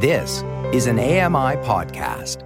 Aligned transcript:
This 0.00 0.44
is 0.72 0.86
an 0.86 1.00
AMI 1.00 1.56
podcast. 1.66 2.44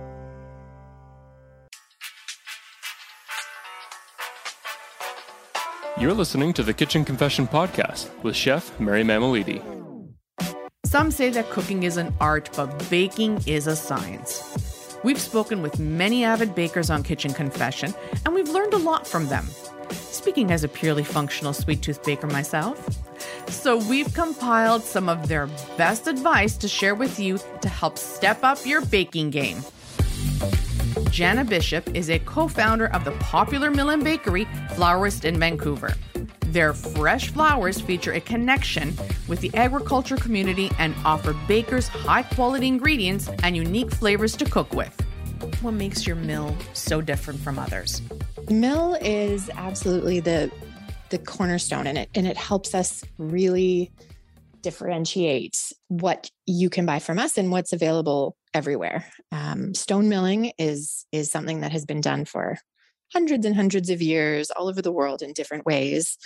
You're 6.00 6.14
listening 6.14 6.54
to 6.54 6.62
the 6.62 6.72
Kitchen 6.72 7.04
Confession 7.04 7.46
Podcast 7.46 8.08
with 8.22 8.34
Chef 8.34 8.80
Mary 8.80 9.02
Mammoliti. 9.04 9.62
Some 10.86 11.10
say 11.10 11.28
that 11.28 11.50
cooking 11.50 11.82
is 11.82 11.98
an 11.98 12.14
art, 12.22 12.48
but 12.56 12.88
baking 12.88 13.42
is 13.46 13.66
a 13.66 13.76
science. 13.76 14.96
We've 15.04 15.20
spoken 15.20 15.60
with 15.60 15.78
many 15.78 16.24
avid 16.24 16.54
bakers 16.54 16.88
on 16.88 17.02
Kitchen 17.02 17.34
Confession, 17.34 17.92
and 18.24 18.34
we've 18.34 18.48
learned 18.48 18.72
a 18.72 18.78
lot 18.78 19.06
from 19.06 19.28
them. 19.28 19.46
Speaking 19.90 20.50
as 20.52 20.64
a 20.64 20.68
purely 20.68 21.04
functional 21.04 21.52
sweet 21.52 21.82
tooth 21.82 22.02
baker 22.02 22.28
myself. 22.28 23.11
So, 23.52 23.76
we've 23.76 24.12
compiled 24.12 24.82
some 24.82 25.08
of 25.08 25.28
their 25.28 25.46
best 25.76 26.08
advice 26.08 26.56
to 26.56 26.66
share 26.66 26.96
with 26.96 27.20
you 27.20 27.38
to 27.60 27.68
help 27.68 27.96
step 27.96 28.42
up 28.42 28.58
your 28.66 28.80
baking 28.80 29.30
game. 29.30 29.58
Janna 31.12 31.48
Bishop 31.48 31.94
is 31.94 32.10
a 32.10 32.18
co 32.20 32.48
founder 32.48 32.86
of 32.86 33.04
the 33.04 33.12
popular 33.12 33.70
Mill 33.70 33.90
and 33.90 34.02
Bakery, 34.02 34.46
Flourist 34.70 35.24
in 35.24 35.38
Vancouver. 35.38 35.94
Their 36.46 36.72
fresh 36.72 37.30
flours 37.30 37.80
feature 37.80 38.12
a 38.12 38.20
connection 38.20 38.94
with 39.28 39.40
the 39.40 39.54
agriculture 39.54 40.16
community 40.16 40.70
and 40.78 40.94
offer 41.04 41.34
bakers 41.46 41.86
high 41.88 42.22
quality 42.22 42.66
ingredients 42.66 43.28
and 43.42 43.54
unique 43.54 43.90
flavors 43.90 44.34
to 44.36 44.44
cook 44.46 44.72
with. 44.74 44.98
What 45.60 45.74
makes 45.74 46.06
your 46.06 46.16
mill 46.16 46.56
so 46.72 47.00
different 47.00 47.40
from 47.40 47.58
others? 47.58 48.02
Mill 48.48 48.96
is 49.00 49.50
absolutely 49.54 50.20
the 50.20 50.50
the 51.12 51.18
cornerstone 51.18 51.86
in 51.86 51.96
it 51.98 52.08
and 52.14 52.26
it 52.26 52.38
helps 52.38 52.74
us 52.74 53.04
really 53.18 53.92
differentiate 54.62 55.72
what 55.88 56.30
you 56.46 56.70
can 56.70 56.86
buy 56.86 56.98
from 56.98 57.18
us 57.18 57.36
and 57.36 57.50
what's 57.50 57.72
available 57.72 58.34
everywhere. 58.54 59.04
Um, 59.30 59.74
stone 59.74 60.08
milling 60.08 60.52
is 60.58 61.06
is 61.12 61.30
something 61.30 61.60
that 61.60 61.70
has 61.72 61.84
been 61.84 62.00
done 62.00 62.24
for 62.24 62.58
hundreds 63.12 63.44
and 63.44 63.54
hundreds 63.54 63.90
of 63.90 64.00
years 64.00 64.50
all 64.50 64.68
over 64.68 64.80
the 64.80 64.90
world 64.90 65.20
in 65.20 65.34
different 65.34 65.66
ways. 65.66 66.16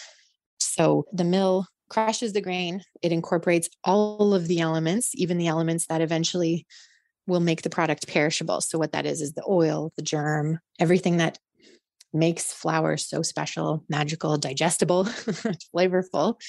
So 0.58 1.04
the 1.12 1.24
mill 1.24 1.66
crushes 1.88 2.32
the 2.32 2.40
grain. 2.40 2.82
It 3.02 3.10
incorporates 3.10 3.68
all 3.82 4.34
of 4.34 4.46
the 4.46 4.60
elements, 4.60 5.10
even 5.14 5.36
the 5.36 5.48
elements 5.48 5.86
that 5.86 6.00
eventually 6.00 6.64
will 7.26 7.40
make 7.40 7.62
the 7.62 7.70
product 7.70 8.06
perishable. 8.06 8.60
So 8.60 8.78
what 8.78 8.92
that 8.92 9.04
is 9.04 9.20
is 9.20 9.32
the 9.32 9.44
oil, 9.48 9.92
the 9.96 10.02
germ, 10.02 10.60
everything 10.78 11.16
that 11.16 11.38
makes 12.12 12.52
flour 12.52 12.96
so 12.96 13.22
special, 13.22 13.84
magical, 13.88 14.36
digestible, 14.36 15.04
flavorful. 15.74 16.40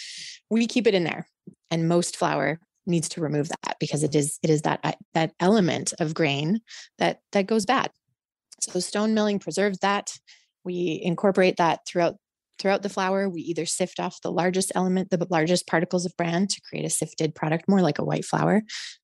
We 0.50 0.68
keep 0.68 0.88
it 0.88 0.94
in 0.94 1.04
there. 1.04 1.28
And 1.70 1.88
most 1.88 2.18
flour 2.18 2.60
needs 2.86 3.10
to 3.10 3.22
remove 3.22 3.50
that 3.50 3.78
because 3.80 4.04
it 4.04 4.16
is 4.16 4.40
it 4.42 4.50
is 4.50 4.62
that 4.62 4.80
uh, 4.84 4.94
that 5.14 5.34
element 5.40 5.94
of 6.00 6.14
grain 6.14 6.62
that 7.00 7.20
that 7.34 7.48
goes 7.48 7.66
bad. 7.66 7.92
So 8.62 8.80
stone 8.80 9.14
milling 9.14 9.40
preserves 9.40 9.80
that. 9.80 10.12
We 10.64 11.00
incorporate 11.04 11.58
that 11.58 11.82
throughout 11.88 12.16
throughout 12.60 12.82
the 12.82 12.90
flour. 12.90 13.30
We 13.30 13.42
either 13.42 13.66
sift 13.66 14.00
off 14.00 14.22
the 14.22 14.32
largest 14.32 14.72
element, 14.74 15.12
the 15.12 15.28
largest 15.30 15.68
particles 15.68 16.06
of 16.06 16.18
bran 16.18 16.48
to 16.48 16.62
create 16.68 16.86
a 16.86 16.90
sifted 16.90 17.36
product, 17.36 17.68
more 17.68 17.82
like 17.82 18.00
a 18.00 18.06
white 18.06 18.26
flour, 18.26 18.64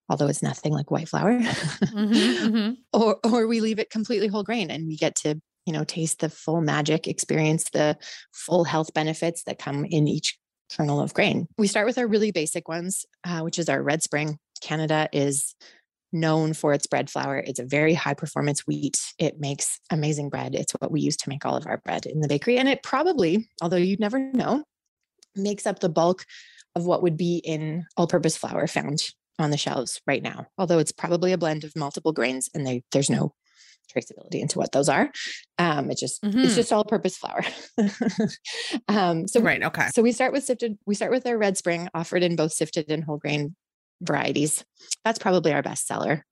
although 0.10 0.28
it's 0.28 0.44
nothing 0.44 0.74
like 0.74 0.90
white 0.90 1.10
flour. 1.10 1.40
mm-hmm, 1.40 1.98
mm-hmm. 2.04 2.72
Or 2.94 3.18
or 3.24 3.48
we 3.48 3.60
leave 3.60 3.80
it 3.80 3.90
completely 3.90 4.28
whole 4.28 4.44
grain 4.44 4.72
and 4.72 4.88
we 4.88 4.98
get 4.98 5.16
to 5.18 5.40
you 5.66 5.74
know 5.74 5.84
taste 5.84 6.20
the 6.20 6.30
full 6.30 6.62
magic 6.62 7.08
experience 7.08 7.70
the 7.72 7.98
full 8.32 8.64
health 8.64 8.94
benefits 8.94 9.44
that 9.44 9.60
come 9.60 9.86
in 9.86 10.08
each 10.08 10.38
kernel 10.76 11.00
of 11.00 11.14
grain. 11.14 11.48
We 11.58 11.68
start 11.68 11.86
with 11.86 11.98
our 11.98 12.08
really 12.08 12.32
basic 12.32 12.68
ones, 12.68 13.06
uh, 13.24 13.42
which 13.42 13.60
is 13.60 13.70
our 13.70 13.82
Red 13.82 14.02
Spring. 14.02 14.38
Canada 14.62 15.10
is 15.12 15.56
known 16.12 16.54
for 16.54 16.74
its 16.74 16.88
bread 16.88 17.10
flour. 17.10 17.38
It's 17.38 17.60
a 17.60 17.66
very 17.66 17.94
high 17.94 18.14
performance 18.14 18.62
wheat. 18.68 19.00
It 19.18 19.40
makes 19.40 19.80
amazing 19.90 20.30
bread. 20.30 20.56
It's 20.56 20.74
what 20.74 20.92
we 20.92 21.02
use 21.02 21.18
to 21.18 21.30
make 21.30 21.46
all 21.46 21.58
of 21.58 21.66
our 21.68 21.78
bread 21.78 22.06
in 22.06 22.22
the 22.22 22.28
bakery. 22.28 22.58
And 22.58 22.70
it 22.70 22.84
probably, 22.84 23.50
although 23.62 23.78
you'd 23.78 24.00
never 24.00 24.20
know, 24.20 24.64
makes 25.36 25.66
up 25.66 25.80
the 25.80 25.90
bulk 25.90 26.26
of 26.76 26.86
what 26.86 27.02
would 27.02 27.18
be 27.18 27.38
in 27.38 27.86
all 27.98 28.08
purpose 28.08 28.38
flour 28.38 28.68
found 28.68 29.02
on 29.40 29.50
the 29.50 29.58
shelves 29.58 30.02
right 30.06 30.22
now. 30.22 30.46
Although 30.58 30.80
it's 30.80 30.92
probably 30.92 31.34
a 31.34 31.38
blend 31.38 31.64
of 31.64 31.76
multiple 31.76 32.14
grains 32.14 32.50
and 32.54 32.66
they, 32.66 32.84
there's 32.92 33.10
no 33.10 33.34
traceability 33.96 34.42
into 34.42 34.58
what 34.58 34.72
those 34.72 34.90
are. 34.90 35.12
Um, 35.58 35.92
it's 35.92 36.02
just 36.02 36.22
mm-hmm. 36.24 36.40
it's 36.40 36.56
just 36.56 36.72
all 36.72 36.84
purpose 36.84 37.18
flour. 37.18 37.44
um, 38.88 39.28
so 39.28 39.40
right, 39.40 39.64
okay. 39.64 39.88
So 39.94 40.02
we 40.02 40.12
start 40.12 40.34
with 40.34 40.44
sifted. 40.44 40.78
We 40.86 40.96
start 40.96 41.12
with 41.12 41.26
our 41.26 41.38
red 41.38 41.58
spring, 41.58 41.90
offered 41.94 42.24
in 42.24 42.36
both 42.36 42.54
sifted 42.54 42.90
and 42.90 43.04
whole 43.04 43.18
grain 43.18 43.56
varieties. 44.02 44.64
That's 45.04 45.20
probably 45.20 45.54
our 45.54 45.64
best 45.64 45.88
seller. 45.88 46.26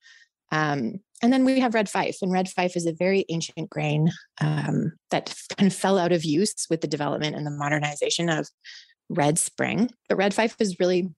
Um, 0.51 0.99
and 1.23 1.31
then 1.31 1.45
we 1.45 1.59
have 1.59 1.73
red 1.73 1.89
fife, 1.89 2.17
and 2.21 2.31
red 2.31 2.49
fife 2.49 2.75
is 2.75 2.85
a 2.85 2.93
very 2.93 3.25
ancient 3.29 3.69
grain 3.69 4.09
um, 4.41 4.93
that 5.11 5.33
kind 5.57 5.71
of 5.71 5.77
fell 5.77 5.97
out 5.97 6.11
of 6.11 6.25
use 6.25 6.65
with 6.69 6.81
the 6.81 6.87
development 6.87 7.35
and 7.35 7.45
the 7.45 7.51
modernization 7.51 8.27
of 8.29 8.47
red 9.09 9.37
spring. 9.37 9.91
But 10.09 10.17
red 10.17 10.33
fife 10.33 10.55
is 10.59 10.79
really 10.79 11.09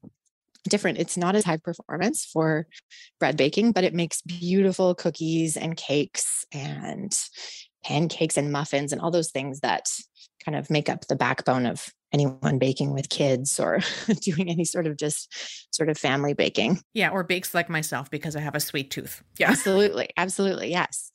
different. 0.70 0.98
It's 0.98 1.18
not 1.18 1.36
as 1.36 1.46
high 1.46 1.58
performance 1.58 2.26
for 2.26 2.68
bread 3.20 3.38
baking, 3.38 3.72
but 3.72 3.84
it 3.84 3.94
makes 3.94 4.22
beautiful 4.22 4.96
cookies 4.96 5.58
and 5.58 5.76
cakes 5.78 6.46
and 6.52 7.14
pancakes 7.84 8.38
and 8.38 8.52
muffins 8.52 8.92
and 8.92 9.02
all 9.02 9.12
those 9.12 9.32
things 9.32 9.60
that 9.60 9.88
kind 10.44 10.58
of 10.58 10.70
make 10.70 10.90
up 10.90 11.08
the 11.08 11.16
backbone 11.16 11.66
of 11.66 11.90
anyone 12.14 12.60
baking 12.60 12.94
with 12.94 13.10
kids 13.10 13.60
or 13.60 13.80
doing 14.22 14.50
any 14.50 14.66
sort 14.66 14.88
of 14.88 14.98
just 14.98 15.76
sort 15.76 15.90
of 15.90 15.98
family 15.98 16.34
baking. 16.34 16.80
Yeah, 16.94 17.10
or 17.10 17.24
bakes 17.24 17.54
like 17.54 17.70
myself 17.70 18.10
because 18.10 18.36
I 18.36 18.40
have 18.42 18.56
a 18.56 18.60
sweet 18.60 18.92
tooth. 18.92 19.24
Yeah. 19.40 19.50
Absolutely. 19.50 20.10
Absolutely. 20.16 20.70
Yes. 20.70 21.12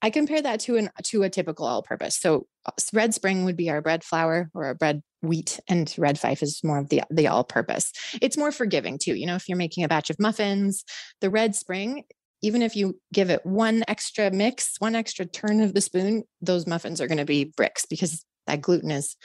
I 0.00 0.10
compare 0.10 0.40
that 0.40 0.60
to 0.60 0.76
an 0.76 0.90
to 1.04 1.22
a 1.22 1.30
typical 1.30 1.66
all 1.66 1.82
purpose. 1.82 2.16
So 2.16 2.46
uh, 2.64 2.70
red 2.94 3.12
spring 3.14 3.44
would 3.44 3.56
be 3.56 3.68
our 3.68 3.82
bread 3.82 4.02
flour 4.02 4.50
or 4.54 4.64
our 4.64 4.74
bread 4.74 5.02
wheat 5.20 5.60
and 5.68 5.92
red 5.98 6.18
fife 6.18 6.42
is 6.42 6.60
more 6.64 6.78
of 6.78 6.88
the 6.88 7.02
the 7.10 7.28
all 7.28 7.44
purpose. 7.44 7.92
It's 8.22 8.38
more 8.38 8.52
forgiving 8.52 8.98
too. 8.98 9.14
You 9.14 9.26
know, 9.26 9.34
if 9.34 9.48
you're 9.48 9.58
making 9.58 9.84
a 9.84 9.88
batch 9.88 10.08
of 10.08 10.18
muffins, 10.18 10.84
the 11.20 11.30
red 11.30 11.54
spring 11.54 12.04
even 12.42 12.62
if 12.62 12.76
you 12.76 12.98
give 13.12 13.30
it 13.30 13.44
one 13.44 13.82
extra 13.88 14.30
mix, 14.30 14.76
one 14.78 14.94
extra 14.94 15.26
turn 15.26 15.60
of 15.60 15.74
the 15.74 15.80
spoon, 15.80 16.24
those 16.40 16.66
muffins 16.66 17.00
are 17.00 17.08
going 17.08 17.18
to 17.18 17.24
be 17.24 17.52
bricks 17.56 17.84
because 17.84 18.24
that 18.46 18.60
gluten 18.60 18.90
is 18.90 19.16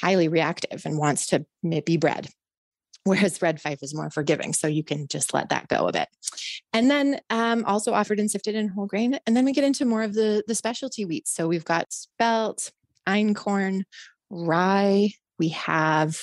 highly 0.00 0.28
reactive 0.28 0.82
and 0.84 0.98
wants 0.98 1.26
to 1.28 1.44
be 1.62 1.96
bread. 1.96 2.28
Whereas 3.04 3.40
red 3.40 3.60
fife 3.60 3.78
is 3.82 3.94
more 3.94 4.10
forgiving. 4.10 4.52
So 4.52 4.66
you 4.66 4.84
can 4.84 5.08
just 5.08 5.32
let 5.32 5.48
that 5.48 5.68
go 5.68 5.86
a 5.86 5.92
bit. 5.92 6.08
And 6.74 6.90
then 6.90 7.20
um, 7.30 7.64
also 7.64 7.94
offered 7.94 8.20
and 8.20 8.30
sifted 8.30 8.54
in 8.54 8.68
whole 8.68 8.86
grain. 8.86 9.18
And 9.26 9.34
then 9.34 9.46
we 9.46 9.52
get 9.52 9.64
into 9.64 9.86
more 9.86 10.02
of 10.02 10.12
the, 10.12 10.42
the 10.46 10.54
specialty 10.54 11.04
wheats. 11.04 11.32
So 11.32 11.48
we've 11.48 11.64
got 11.64 11.90
spelt, 11.92 12.70
einkorn, 13.08 13.84
rye. 14.28 15.10
We 15.38 15.48
have 15.50 16.18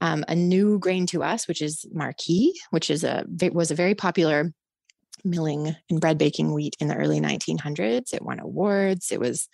um, 0.00 0.24
a 0.26 0.34
new 0.34 0.78
grain 0.78 1.06
to 1.08 1.22
us, 1.22 1.46
which 1.46 1.62
is 1.62 1.86
Marquis, 1.92 2.58
which 2.70 2.90
is 2.90 3.04
a 3.04 3.24
was 3.52 3.70
a 3.70 3.76
very 3.76 3.94
popular 3.94 4.52
milling 5.24 5.74
and 5.88 6.00
bread 6.00 6.18
baking 6.18 6.52
wheat 6.52 6.76
in 6.80 6.88
the 6.88 6.96
early 6.96 7.20
1900s. 7.20 8.12
It 8.12 8.22
won 8.22 8.40
awards. 8.40 9.10
It 9.10 9.20
was 9.20 9.48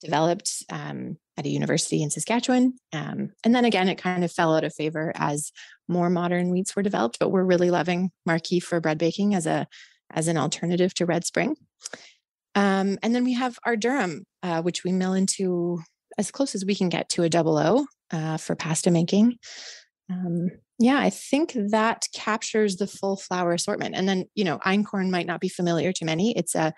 developed 0.00 0.64
um, 0.70 1.16
at 1.36 1.46
a 1.46 1.50
university 1.50 2.02
in 2.02 2.10
Saskatchewan. 2.10 2.74
Um, 2.92 3.30
and 3.44 3.54
then 3.54 3.64
again, 3.64 3.88
it 3.88 3.96
kind 3.96 4.24
of 4.24 4.32
fell 4.32 4.54
out 4.54 4.64
of 4.64 4.74
favor 4.74 5.12
as 5.14 5.52
more 5.88 6.10
modern 6.10 6.50
wheats 6.50 6.74
were 6.74 6.82
developed, 6.82 7.18
but 7.18 7.30
we're 7.30 7.44
really 7.44 7.70
loving 7.70 8.10
Marquis 8.26 8.60
for 8.60 8.80
bread 8.80 8.98
baking 8.98 9.34
as 9.34 9.46
a 9.46 9.66
as 10.12 10.26
an 10.26 10.36
alternative 10.36 10.92
to 10.94 11.06
Red 11.06 11.24
Spring. 11.24 11.54
Um, 12.54 12.98
and 13.02 13.14
then 13.14 13.24
we 13.24 13.34
have 13.34 13.58
our 13.64 13.76
durum, 13.76 14.22
uh, 14.42 14.60
which 14.62 14.82
we 14.82 14.92
mill 14.92 15.12
into 15.12 15.78
as 16.18 16.30
close 16.30 16.54
as 16.54 16.64
we 16.64 16.74
can 16.74 16.88
get 16.88 17.08
to 17.10 17.22
a 17.22 17.28
double 17.28 17.56
O 17.58 17.86
uh, 18.10 18.36
for 18.36 18.56
pasta 18.56 18.90
making. 18.90 19.38
Um, 20.10 20.48
yeah, 20.78 20.98
I 20.98 21.10
think 21.10 21.52
that 21.70 22.06
captures 22.14 22.76
the 22.76 22.86
full 22.86 23.16
flour 23.16 23.52
assortment. 23.52 23.94
And 23.94 24.08
then, 24.08 24.24
you 24.34 24.44
know, 24.44 24.58
einkorn 24.58 25.10
might 25.10 25.26
not 25.26 25.40
be 25.40 25.48
familiar 25.48 25.92
to 25.92 26.04
many. 26.04 26.36
It's 26.36 26.54
a 26.54 26.72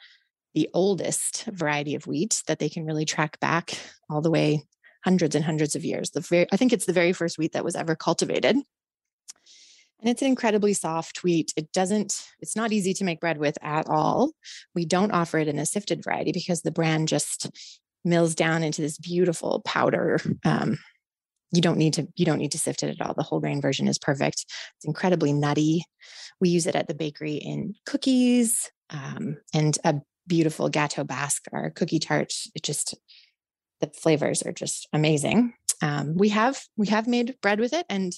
the 0.55 0.69
oldest 0.75 1.45
variety 1.47 1.95
of 1.95 2.07
wheat 2.07 2.43
that 2.47 2.59
they 2.59 2.69
can 2.69 2.85
really 2.85 3.05
track 3.05 3.41
back 3.41 3.79
all 4.11 4.21
the 4.21 4.31
way 4.31 4.65
hundreds 5.05 5.35
and 5.35 5.45
hundreds 5.45 5.75
of 5.75 5.85
years. 5.85 6.11
The 6.11 6.21
very, 6.21 6.47
I 6.53 6.57
think 6.57 6.73
it's 6.73 6.87
the 6.87 6.93
very 6.93 7.13
first 7.13 7.39
wheat 7.39 7.53
that 7.53 7.65
was 7.65 7.77
ever 7.77 7.95
cultivated. 7.97 8.57
And 8.57 10.11
it's 10.11 10.23
an 10.23 10.29
incredibly 10.29 10.73
soft 10.73 11.23
wheat. 11.23 11.53
It 11.57 11.73
doesn't, 11.73 12.27
it's 12.41 12.57
not 12.57 12.73
easy 12.73 12.93
to 12.95 13.05
make 13.05 13.21
bread 13.21 13.39
with 13.39 13.57
at 13.63 13.89
all. 13.89 14.33
We 14.75 14.85
don't 14.85 15.13
offer 15.13 15.39
it 15.39 15.49
in 15.49 15.59
a 15.59 15.67
sifted 15.67 16.03
variety 16.05 16.33
because 16.33 16.63
the 16.63 16.73
bran 16.73 17.07
just 17.07 17.51
mills 18.05 18.35
down 18.35 18.65
into 18.65 18.83
this 18.83 18.99
beautiful 18.99 19.63
powder. 19.65 20.19
Um, 20.45 20.79
you 21.53 21.61
don't 21.61 21.79
need 21.79 21.93
to 21.95 22.09
you 22.17 22.25
don't 22.25 22.39
need 22.39 22.53
to 22.53 22.59
sift 22.59 22.83
it 22.83 22.99
at 22.99 23.07
all 23.07 23.13
the 23.15 23.23
whole 23.23 23.39
grain 23.39 23.61
version 23.61 23.87
is 23.87 23.99
perfect 23.99 24.47
it's 24.77 24.87
incredibly 24.87 25.35
nutty 25.35 25.85
we 26.41 26.49
use 26.49 26.67
it 26.67 26.75
at 26.75 26.89
the 26.89 26.95
bakery 26.95 27.35
in 27.35 27.75
cookies 27.85 28.71
um, 28.91 29.37
and 29.55 29.79
a 29.85 30.01
beautiful 30.27 30.71
Gâteau 30.71 31.07
Basque, 31.07 31.47
our 31.53 31.71
cookie 31.71 31.99
tart. 31.99 32.33
It 32.55 32.63
just 32.63 32.95
the 33.81 33.89
flavors 33.89 34.43
are 34.43 34.53
just 34.53 34.89
amazing. 34.93 35.55
Um, 35.83 36.17
we 36.17 36.29
have 36.31 36.61
we 36.77 36.87
have 36.89 37.07
made 37.09 37.37
bread 37.43 37.61
with 37.61 37.73
it, 37.73 37.87
and 37.89 38.13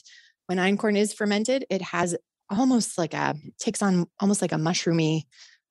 when 0.46 0.58
einkorn 0.58 0.96
is 0.96 1.12
fermented, 1.12 1.64
it 1.70 1.82
has 1.82 2.16
almost 2.50 2.98
like 2.98 3.14
a 3.14 3.34
takes 3.58 3.82
on 3.82 4.06
almost 4.20 4.42
like 4.42 4.52
a 4.52 4.56
mushroomy 4.56 5.22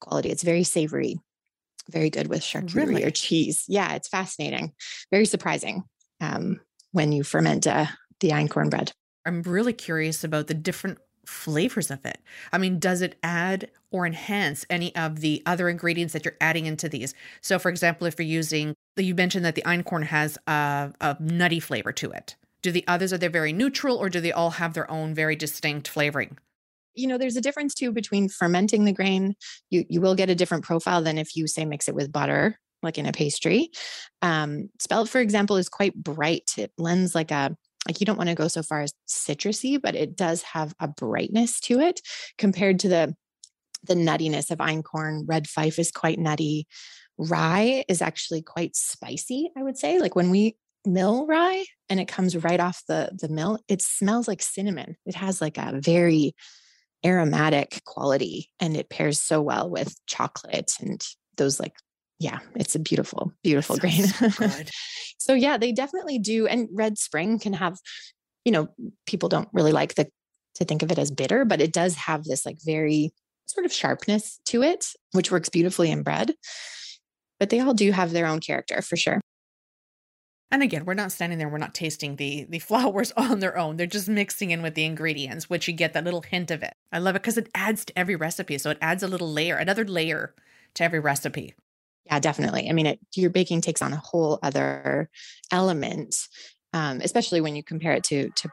quality. 0.02 0.30
It's 0.30 0.44
very 0.44 0.64
savory, 0.64 1.20
very 1.90 2.10
good 2.10 2.28
with 2.28 2.42
charcuterie 2.42 2.76
Really? 2.76 3.04
or 3.04 3.12
cheese. 3.12 3.66
Yeah, 3.68 3.94
it's 3.94 4.08
fascinating, 4.08 4.74
very 5.12 5.26
surprising 5.26 5.84
um, 6.20 6.60
when 6.92 7.12
you 7.12 7.24
ferment 7.24 7.68
uh, 7.68 7.86
the 8.20 8.30
einkorn 8.30 8.70
bread. 8.70 8.92
I'm 9.26 9.42
really 9.44 9.74
curious 9.74 10.24
about 10.24 10.48
the 10.48 10.54
different 10.54 10.98
flavors 11.26 11.92
of 11.92 12.06
it. 12.06 12.20
I 12.52 12.58
mean, 12.58 12.80
does 12.80 13.02
it 13.02 13.18
add 13.24 13.70
or 13.92 14.06
enhance 14.06 14.66
any 14.70 14.96
of 14.96 15.22
the 15.22 15.42
other 15.46 15.70
ingredients 15.70 16.14
that 16.14 16.26
you're 16.26 16.38
adding 16.42 16.66
into 16.66 16.90
these? 16.90 17.14
So, 17.42 17.60
for 17.60 17.70
example, 17.70 18.08
if 18.08 18.18
you're 18.18 18.26
using, 18.26 18.76
you 18.98 19.16
mentioned 19.16 19.46
that 19.46 19.56
the 19.56 19.62
einkorn 19.64 20.04
has 20.04 20.38
a, 20.48 20.92
a 21.02 21.18
nutty 21.20 21.60
flavor 21.60 21.92
to 21.94 22.12
it. 22.12 22.36
Do 22.62 22.72
the 22.72 22.86
others 22.88 23.12
are 23.12 23.18
they 23.18 23.28
very 23.28 23.54
neutral, 23.54 23.98
or 23.98 24.10
do 24.10 24.22
they 24.22 24.32
all 24.32 24.52
have 24.52 24.74
their 24.74 24.90
own 24.90 25.14
very 25.14 25.36
distinct 25.36 25.88
flavoring? 25.88 26.38
You 26.96 27.08
know, 27.08 27.18
there's 27.18 27.36
a 27.36 27.42
difference 27.42 27.74
too 27.74 27.92
between 27.92 28.30
fermenting 28.30 28.86
the 28.86 28.94
grain. 28.94 29.36
You 29.70 29.84
you 29.90 30.00
will 30.00 30.16
get 30.16 30.30
a 30.30 30.36
different 30.36 30.64
profile 30.64 31.02
than 31.02 31.18
if 31.18 31.36
you 31.36 31.48
say 31.48 31.66
mix 31.66 31.90
it 31.90 31.96
with 31.96 32.12
butter, 32.12 32.58
like 32.82 32.98
in 32.98 33.06
a 33.06 33.12
pastry. 33.12 33.72
Um, 34.22 34.70
spelt, 34.80 35.10
for 35.10 35.20
example, 35.20 35.58
is 35.58 35.70
quite 35.70 35.96
bright. 35.96 36.52
It 36.58 36.72
lends 36.78 37.16
like 37.16 37.32
a 37.32 37.56
like 37.88 38.00
you 38.00 38.06
don't 38.06 38.18
want 38.18 38.30
to 38.30 38.36
go 38.36 38.48
so 38.48 38.64
far 38.64 38.82
as 38.82 38.94
citrusy, 39.08 39.82
but 39.82 39.96
it 39.96 40.16
does 40.16 40.42
have 40.44 40.74
a 40.80 40.88
brightness 40.88 41.60
to 41.62 41.80
it 41.80 42.02
compared 42.38 42.80
to 42.80 42.90
the 42.90 43.16
the 43.86 43.96
nuttiness 43.96 44.50
of 44.50 44.60
einkorn. 44.60 45.24
Red 45.28 45.48
fife 45.48 45.78
is 45.78 45.92
quite 45.92 46.18
nutty. 46.18 46.68
Rye 47.18 47.84
is 47.90 48.02
actually 48.02 48.42
quite 48.42 48.76
spicy, 48.76 49.52
I 49.58 49.64
would 49.64 49.78
say. 49.78 50.00
Like 50.00 50.16
when 50.16 50.30
we 50.30 50.56
mill 50.86 51.26
rye 51.26 51.66
and 51.90 52.00
it 52.00 52.08
comes 52.08 52.36
right 52.38 52.60
off 52.60 52.84
the 52.88 53.12
the 53.20 53.30
mill, 53.30 53.60
it 53.68 53.82
smells 53.82 54.28
like 54.28 54.42
cinnamon. 54.42 54.96
It 55.06 55.16
has 55.16 55.42
like 55.42 55.58
a 55.58 55.80
very 55.80 56.36
aromatic 57.06 57.82
quality 57.86 58.50
and 58.60 58.78
it 58.78 58.90
pairs 58.90 59.20
so 59.20 59.42
well 59.42 59.70
with 59.70 59.94
chocolate 60.06 60.72
and 60.80 61.06
those 61.36 61.60
like 61.60 61.76
yeah, 62.24 62.40
it's 62.56 62.74
a 62.74 62.80
beautiful, 62.80 63.34
beautiful 63.44 63.78
grain. 63.78 64.06
So 64.06 64.30
so 65.18 65.34
yeah, 65.34 65.58
they 65.58 65.74
definitely 65.74 66.20
do. 66.20 66.48
And 66.48 66.70
red 66.72 66.98
spring 66.98 67.38
can 67.38 67.54
have, 67.54 67.78
you 68.46 68.52
know, 68.52 68.70
people 69.06 69.28
don't 69.28 69.50
really 69.52 69.74
like 69.74 69.96
the 69.96 70.08
to 70.56 70.66
think 70.66 70.84
of 70.84 70.92
it 70.92 71.00
as 71.00 71.12
bitter, 71.12 71.46
but 71.46 71.60
it 71.60 71.74
does 71.74 71.96
have 71.96 72.24
this 72.24 72.46
like 72.46 72.58
very 72.64 73.12
sort 73.48 73.66
of 73.66 73.74
sharpness 73.74 74.40
to 74.46 74.64
it, 74.64 74.94
which 75.12 75.32
works 75.32 75.50
beautifully 75.50 75.92
in 75.92 76.04
bread. 76.04 76.34
But 77.40 77.50
they 77.50 77.60
all 77.60 77.74
do 77.74 77.92
have 77.92 78.12
their 78.12 78.28
own 78.28 78.40
character 78.40 78.82
for 78.82 78.96
sure. 78.96 79.20
And 80.50 80.62
again, 80.62 80.86
we're 80.86 80.94
not 80.94 81.12
standing 81.12 81.40
there, 81.40 81.50
we're 81.50 81.58
not 81.58 81.74
tasting 81.74 82.16
the 82.16 82.46
the 82.48 82.60
flours 82.70 83.12
on 83.18 83.40
their 83.40 83.58
own. 83.58 83.76
They're 83.76 83.88
just 83.88 84.08
mixing 84.08 84.52
in 84.52 84.62
with 84.62 84.76
the 84.76 84.86
ingredients, 84.86 85.50
which 85.50 85.68
you 85.68 85.74
get 85.74 85.92
that 85.94 86.06
little 86.06 86.22
hint 86.22 86.52
of 86.52 86.64
it. 86.64 86.74
I 86.94 87.00
love 87.00 87.16
it 87.16 87.24
because 87.24 87.38
it 87.38 87.50
adds 87.54 87.84
to 87.86 88.00
every 88.00 88.16
recipe. 88.16 88.58
So 88.58 88.70
it 88.70 88.78
adds 88.82 89.04
a 89.04 89.08
little 89.10 89.32
layer, 89.32 89.58
another 89.58 89.84
layer 89.84 90.34
to 90.76 90.84
every 90.84 91.00
recipe. 91.00 91.56
Yeah, 92.06 92.20
definitely. 92.20 92.70
I 92.70 92.74
mean, 92.74 92.86
it, 92.86 93.00
your 93.16 93.30
baking 93.30 93.62
takes 93.62 93.82
on 93.82 93.94
a 93.94 93.98
whole 93.98 94.40
other 94.44 95.10
element, 95.52 96.16
um, 96.74 97.00
especially 97.02 97.42
when 97.42 97.56
you 97.56 97.64
compare 97.64 97.94
it 97.94 98.04
to 98.06 98.30
to 98.30 98.50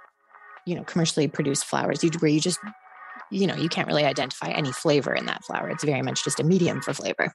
you 0.67 0.75
know 0.75 0.85
commercially 0.85 1.26
produced 1.29 1.64
flours, 1.64 2.05
you, 2.05 2.11
where 2.20 2.31
you 2.31 2.41
just 2.41 2.58
you 3.31 3.47
know 3.47 3.56
you 3.56 3.69
can't 3.69 3.88
really 3.88 4.05
identify 4.05 4.50
any 4.50 4.73
flavor 4.73 5.14
in 5.14 5.26
that 5.26 5.44
flour. 5.44 5.69
It's 5.69 5.85
very 5.85 6.02
much 6.02 6.25
just 6.25 6.41
a 6.41 6.44
medium 6.44 6.81
for 6.81 6.94
flavor. 6.94 7.35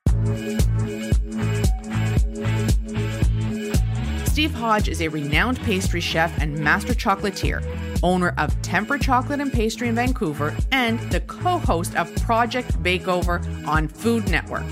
Steve 4.36 4.54
Hodge 4.54 4.90
is 4.90 5.02
a 5.02 5.08
renowned 5.08 5.62
pastry 5.62 6.02
chef 6.02 6.38
and 6.42 6.60
master 6.60 6.94
chocolatier, 6.94 7.66
owner 8.04 8.34
of 8.38 8.62
Temper 8.62 8.98
Chocolate 8.98 9.40
and 9.40 9.52
Pastry 9.52 9.88
in 9.88 9.96
Vancouver, 9.96 10.54
and 10.74 11.00
the 11.10 11.22
co 11.22 11.58
host 11.58 11.96
of 11.96 12.14
Project 12.18 12.72
Bakeover 12.84 13.66
on 13.66 13.88
Food 13.88 14.30
Network. 14.30 14.66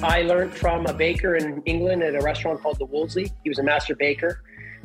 I 0.00 0.22
learned 0.22 0.54
from 0.54 0.86
a 0.86 0.94
baker 0.94 1.36
in 1.36 1.62
England 1.62 2.02
at 2.02 2.14
a 2.14 2.20
restaurant 2.20 2.62
called 2.62 2.78
the 2.78 2.84
Wolseley. 2.84 3.32
He 3.42 3.48
was 3.48 3.58
a 3.58 3.62
master 3.62 3.94
baker. 3.94 4.42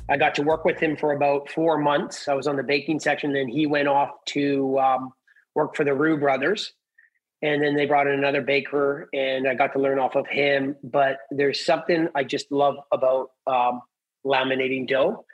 I 0.10 0.18
got 0.18 0.36
to 0.36 0.42
work 0.42 0.66
with 0.66 0.80
him 0.80 0.96
for 0.96 1.12
about 1.12 1.50
four 1.52 1.78
months. 1.78 2.28
I 2.28 2.34
was 2.34 2.48
on 2.48 2.56
the 2.56 2.64
baking 2.64 3.00
section. 3.00 3.34
Then 3.34 3.48
he 3.48 3.66
went 3.68 3.88
off 3.88 4.10
to 4.28 4.80
um, 4.80 5.14
work 5.54 5.76
for 5.76 5.84
the 5.84 5.94
Roux 5.94 6.18
brothers. 6.18 6.74
And 7.42 7.62
then 7.62 7.76
they 7.76 7.86
brought 7.86 8.08
in 8.08 8.14
another 8.14 8.42
baker, 8.42 9.10
and 9.14 9.48
I 9.48 9.54
got 9.54 9.74
to 9.74 9.80
learn 9.80 10.00
off 10.00 10.16
of 10.16 10.26
him. 10.28 10.76
But 10.84 11.18
there's 11.30 11.64
something 11.64 12.08
I 12.16 12.24
just 12.24 12.52
love 12.52 12.78
about 12.92 13.30
um, 13.46 13.82
laminating 14.26 14.88
dough, 14.88 15.26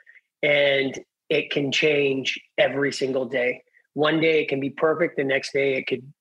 and 0.42 0.98
it 1.30 1.50
can 1.50 1.72
change 1.72 2.38
every 2.58 2.92
single 2.92 3.24
day. 3.24 3.62
One 3.94 4.20
day 4.20 4.42
it 4.42 4.48
can 4.48 4.60
be 4.60 4.70
perfect, 4.70 5.16
the 5.16 5.24
next 5.24 5.52
day 5.52 5.76
it 5.76 5.86
could 5.86 6.12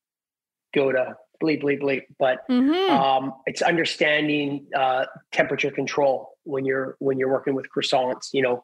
go 0.74 0.92
to 0.92 1.16
bleep, 1.44 1.62
bleep, 1.64 1.82
bleep. 1.82 2.04
But 2.18 2.48
Mm-hmm. 2.50 2.92
um, 2.92 3.34
it's 3.46 3.62
understanding 3.62 4.66
uh, 4.76 5.06
temperature 5.32 5.72
control 5.72 6.38
when 6.44 6.66
you're 6.66 6.96
when 7.00 7.18
you're 7.18 7.32
working 7.32 7.54
with 7.56 7.68
croissants. 7.70 8.34
You 8.34 8.42
know, 8.42 8.64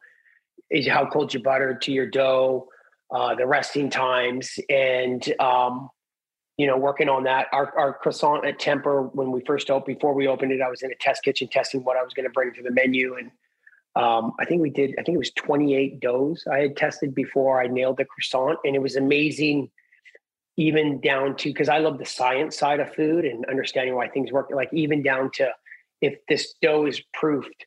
is 0.70 0.88
how 0.88 1.06
cold 1.06 1.34
your 1.34 1.42
butter 1.42 1.74
to 1.74 1.92
your 1.92 2.06
dough, 2.06 2.68
uh, 3.10 3.34
the 3.34 3.46
resting 3.46 3.90
times, 3.90 4.58
and 4.68 5.22
um, 5.40 5.90
you 6.56 6.66
know, 6.66 6.76
working 6.76 7.08
on 7.08 7.24
that. 7.24 7.46
Our, 7.52 7.76
our 7.78 7.94
croissant 7.94 8.44
at 8.44 8.58
Temper 8.58 9.02
when 9.02 9.30
we 9.30 9.40
first 9.46 9.70
opened, 9.70 9.96
before 9.96 10.14
we 10.14 10.26
opened 10.28 10.52
it, 10.52 10.60
I 10.60 10.68
was 10.68 10.82
in 10.82 10.90
a 10.90 10.94
test 10.96 11.22
kitchen 11.22 11.48
testing 11.48 11.84
what 11.84 11.96
I 11.96 12.02
was 12.02 12.14
going 12.14 12.26
to 12.26 12.32
bring 12.32 12.52
to 12.54 12.62
the 12.62 12.70
menu, 12.70 13.16
and 13.16 13.30
um, 13.96 14.32
I 14.40 14.44
think 14.44 14.62
we 14.62 14.70
did. 14.70 14.94
I 14.98 15.02
think 15.02 15.16
it 15.16 15.18
was 15.18 15.32
28 15.32 16.00
doughs 16.00 16.44
I 16.50 16.58
had 16.58 16.76
tested 16.76 17.14
before 17.14 17.62
I 17.62 17.66
nailed 17.66 17.96
the 17.96 18.04
croissant, 18.04 18.58
and 18.64 18.76
it 18.76 18.82
was 18.82 18.96
amazing 18.96 19.70
even 20.60 21.00
down 21.00 21.34
to 21.34 21.48
because 21.48 21.70
I 21.70 21.78
love 21.78 21.96
the 21.96 22.04
science 22.04 22.58
side 22.58 22.80
of 22.80 22.94
food 22.94 23.24
and 23.24 23.46
understanding 23.46 23.94
why 23.94 24.08
things 24.08 24.30
work. 24.30 24.50
Like 24.54 24.68
even 24.74 25.02
down 25.02 25.30
to 25.36 25.48
if 26.02 26.18
this 26.28 26.52
dough 26.60 26.84
is 26.84 27.00
proofed 27.14 27.64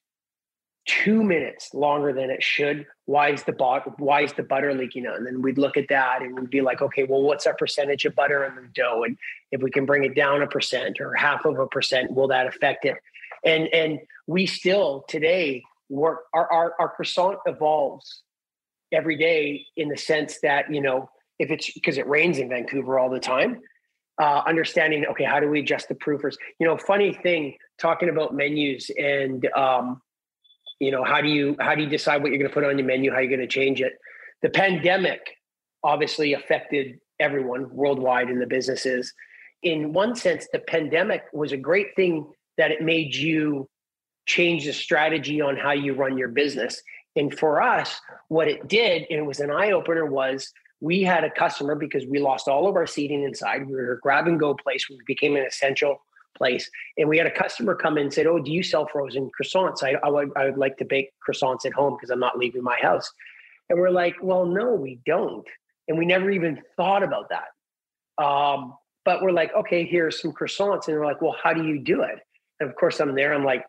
two 0.86 1.24
minutes 1.24 1.74
longer 1.74 2.14
than 2.14 2.30
it 2.30 2.44
should, 2.44 2.86
why 3.06 3.32
is 3.32 3.42
the 3.46 3.52
bot 3.52 4.00
why 4.00 4.22
is 4.22 4.34
the 4.34 4.44
butter 4.44 4.76
leaking 4.76 5.08
out? 5.08 5.16
And 5.16 5.26
then 5.26 5.42
we'd 5.42 5.58
look 5.58 5.76
at 5.76 5.88
that 5.90 6.22
and 6.22 6.40
we'd 6.40 6.52
be 6.52 6.62
like, 6.62 6.84
okay, 6.84 7.04
well, 7.04 7.24
what's 7.24 7.48
our 7.48 7.56
percentage 7.56 8.06
of 8.06 8.14
butter 8.14 8.46
in 8.46 8.54
the 8.56 8.70
dough? 8.76 9.02
And 9.04 9.18
if 9.52 9.64
we 9.64 9.72
can 9.72 9.88
bring 9.88 10.04
it 10.04 10.14
down 10.16 10.44
a 10.44 10.48
percent 10.48 11.02
or 11.02 11.16
half 11.16 11.46
of 11.46 11.58
a 11.58 11.66
percent, 11.66 12.14
will 12.14 12.28
that 12.28 12.46
affect 12.46 12.86
it? 12.86 12.98
And 13.44 13.70
and 13.74 14.02
we 14.28 14.46
still 14.46 15.04
today 15.08 15.64
work 15.90 16.26
our 16.36 16.52
our, 16.52 16.76
our 16.80 16.90
croissant 16.90 17.40
evolves 17.48 18.22
every 18.92 19.18
day 19.18 19.66
in 19.76 19.90
the 19.90 19.98
sense 19.98 20.38
that 20.44 20.72
you 20.72 20.80
know 20.80 21.10
if 21.40 21.52
it's 21.52 21.72
because 21.74 21.98
it 21.98 22.08
rains 22.08 22.38
in 22.38 22.50
Vancouver 22.50 23.00
all 23.00 23.10
the 23.10 23.20
time, 23.20 23.60
uh, 24.22 24.44
understanding 24.46 25.06
okay, 25.12 25.24
how 25.24 25.40
do 25.40 25.50
we 25.50 25.60
adjust 25.60 25.90
the 25.90 25.96
proofers? 25.96 26.36
You 26.60 26.68
know, 26.68 26.78
funny 26.78 27.14
thing 27.14 27.56
talking 27.80 28.10
about 28.10 28.36
menus 28.36 28.92
and 28.98 29.46
um, 29.56 30.02
you 30.80 30.92
know 30.92 31.04
how 31.04 31.22
do 31.22 31.28
you 31.30 31.56
how 31.60 31.76
do 31.76 31.82
you 31.82 31.90
decide 31.90 32.22
what 32.22 32.32
you're 32.32 32.40
going 32.40 32.50
to 32.50 32.54
put 32.54 32.64
on 32.64 32.78
your 32.78 32.88
menu? 32.88 33.12
How 33.12 33.20
you're 33.20 33.30
going 33.36 33.40
to 33.40 33.48
change 33.48 33.82
it? 33.82 33.94
The 34.42 34.50
pandemic 34.50 35.22
obviously 35.84 36.34
affected 36.34 37.00
everyone 37.20 37.74
worldwide 37.74 38.30
in 38.30 38.40
the 38.40 38.48
businesses. 38.48 39.14
In 39.64 39.94
one 39.94 40.16
sense, 40.16 40.48
the 40.52 40.60
pandemic 40.60 41.24
was 41.34 41.52
a 41.52 41.58
great 41.58 41.96
thing 41.96 42.32
that 42.58 42.72
it 42.72 42.82
made 42.82 43.16
you 43.16 43.70
change 44.26 44.66
the 44.66 44.74
strategy 44.74 45.42
on 45.42 45.58
how 45.58 45.72
you 45.72 45.94
run 45.94 46.18
your 46.18 46.30
business. 46.30 46.82
And 47.16 47.38
for 47.38 47.62
us, 47.62 48.00
what 48.28 48.48
it 48.48 48.68
did, 48.68 49.06
and 49.10 49.20
it 49.20 49.26
was 49.26 49.40
an 49.40 49.52
eye 49.52 49.72
opener, 49.72 50.06
was 50.06 50.52
we 50.82 51.02
had 51.02 51.24
a 51.24 51.30
customer 51.30 51.76
because 51.76 52.06
we 52.06 52.20
lost 52.20 52.48
all 52.48 52.68
of 52.68 52.76
our 52.76 52.86
seating 52.86 53.24
inside. 53.24 53.68
We 53.68 53.74
were 53.74 53.94
a 53.94 54.00
grab 54.00 54.28
and 54.28 54.40
go 54.40 54.54
place. 54.54 54.90
We 54.90 55.00
became 55.06 55.36
an 55.36 55.46
essential 55.46 56.02
place. 56.36 56.70
And 56.98 57.08
we 57.08 57.18
had 57.18 57.28
a 57.28 57.32
customer 57.32 57.76
come 57.76 57.98
in 57.98 58.06
and 58.06 58.14
said, 58.14 58.28
Oh, 58.28 58.40
do 58.40 58.52
you 58.52 58.64
sell 58.64 58.88
frozen 58.88 59.30
croissants? 59.40 59.84
I, 59.84 59.94
I, 60.04 60.10
would, 60.10 60.32
I 60.36 60.46
would 60.46 60.58
like 60.58 60.78
to 60.78 60.86
bake 60.86 61.12
croissants 61.28 61.66
at 61.66 61.74
home 61.74 61.96
because 61.96 62.10
I'm 62.10 62.20
not 62.20 62.38
leaving 62.38 62.64
my 62.64 62.78
house. 62.82 63.12
And 63.70 63.80
we're 63.80 63.92
like, 63.92 64.16
Well, 64.22 64.46
no, 64.46 64.74
we 64.74 65.00
don't. 65.06 65.48
And 65.88 65.98
we 65.98 66.06
never 66.06 66.30
even 66.32 66.62
thought 66.76 67.04
about 67.04 67.30
that. 67.30 68.24
Um, 68.24 68.76
but 69.06 69.22
we're 69.22 69.32
like, 69.32 69.54
Okay, 69.56 69.86
here's 69.86 70.22
some 70.22 70.34
croissants. 70.34 70.88
And 70.88 70.98
we're 70.98 71.06
like, 71.06 71.22
Well, 71.22 71.36
how 71.42 71.54
do 71.54 71.66
you 71.66 71.80
do 71.80 72.02
it? 72.02 72.20
And 72.60 72.70
of 72.70 72.76
course, 72.76 73.00
I'm 73.00 73.16
there. 73.16 73.34
I'm 73.34 73.46
like, 73.46 73.66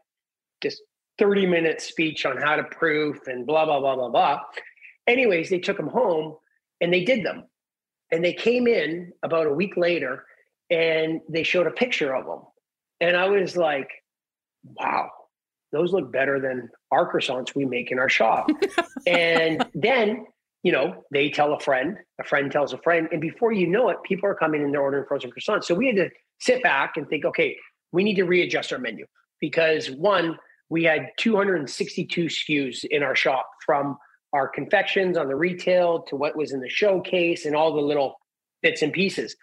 just 0.62 0.82
30 1.18 1.46
minute 1.46 1.80
speech 1.80 2.26
on 2.26 2.36
how 2.36 2.56
to 2.56 2.64
proof 2.64 3.26
and 3.26 3.46
blah, 3.46 3.64
blah, 3.64 3.80
blah, 3.80 3.94
blah, 3.94 4.08
blah. 4.08 4.40
Anyways, 5.06 5.50
they 5.50 5.58
took 5.58 5.76
them 5.76 5.88
home 5.88 6.36
and 6.80 6.92
they 6.92 7.04
did 7.04 7.24
them. 7.24 7.44
And 8.10 8.24
they 8.24 8.32
came 8.32 8.66
in 8.66 9.12
about 9.22 9.46
a 9.46 9.52
week 9.52 9.76
later 9.76 10.24
and 10.70 11.20
they 11.28 11.42
showed 11.42 11.66
a 11.66 11.72
picture 11.72 12.14
of 12.14 12.26
them. 12.26 12.40
And 13.00 13.16
I 13.16 13.28
was 13.28 13.56
like, 13.56 13.90
wow, 14.62 15.10
those 15.72 15.92
look 15.92 16.12
better 16.12 16.40
than 16.40 16.70
our 16.90 17.10
croissants 17.12 17.54
we 17.54 17.64
make 17.64 17.90
in 17.90 17.98
our 17.98 18.08
shop. 18.08 18.48
and 19.06 19.64
then, 19.74 20.26
you 20.62 20.72
know, 20.72 21.02
they 21.12 21.30
tell 21.30 21.52
a 21.52 21.60
friend, 21.60 21.98
a 22.20 22.24
friend 22.24 22.50
tells 22.50 22.72
a 22.72 22.78
friend. 22.78 23.08
And 23.12 23.20
before 23.20 23.52
you 23.52 23.66
know 23.66 23.88
it, 23.88 23.98
people 24.04 24.28
are 24.28 24.34
coming 24.34 24.62
in, 24.62 24.72
they're 24.72 24.80
ordering 24.80 25.06
frozen 25.06 25.30
croissants. 25.30 25.64
So 25.64 25.74
we 25.74 25.86
had 25.86 25.96
to 25.96 26.10
sit 26.40 26.62
back 26.62 26.96
and 26.96 27.08
think, 27.08 27.24
okay, 27.24 27.56
we 27.92 28.04
need 28.04 28.16
to 28.16 28.24
readjust 28.24 28.72
our 28.72 28.78
menu 28.78 29.06
because 29.40 29.90
one, 29.90 30.38
we 30.70 30.84
had 30.84 31.10
262 31.18 32.24
SKUs 32.24 32.84
in 32.84 33.02
our 33.02 33.14
shop 33.14 33.48
from 33.64 33.98
our 34.34 34.48
confections 34.48 35.16
on 35.16 35.28
the 35.28 35.36
retail 35.36 36.02
to 36.02 36.16
what 36.16 36.36
was 36.36 36.52
in 36.52 36.60
the 36.60 36.68
showcase 36.68 37.46
and 37.46 37.54
all 37.54 37.72
the 37.72 37.80
little 37.80 38.20
bits 38.62 38.82
and 38.82 38.92
pieces. 38.92 39.36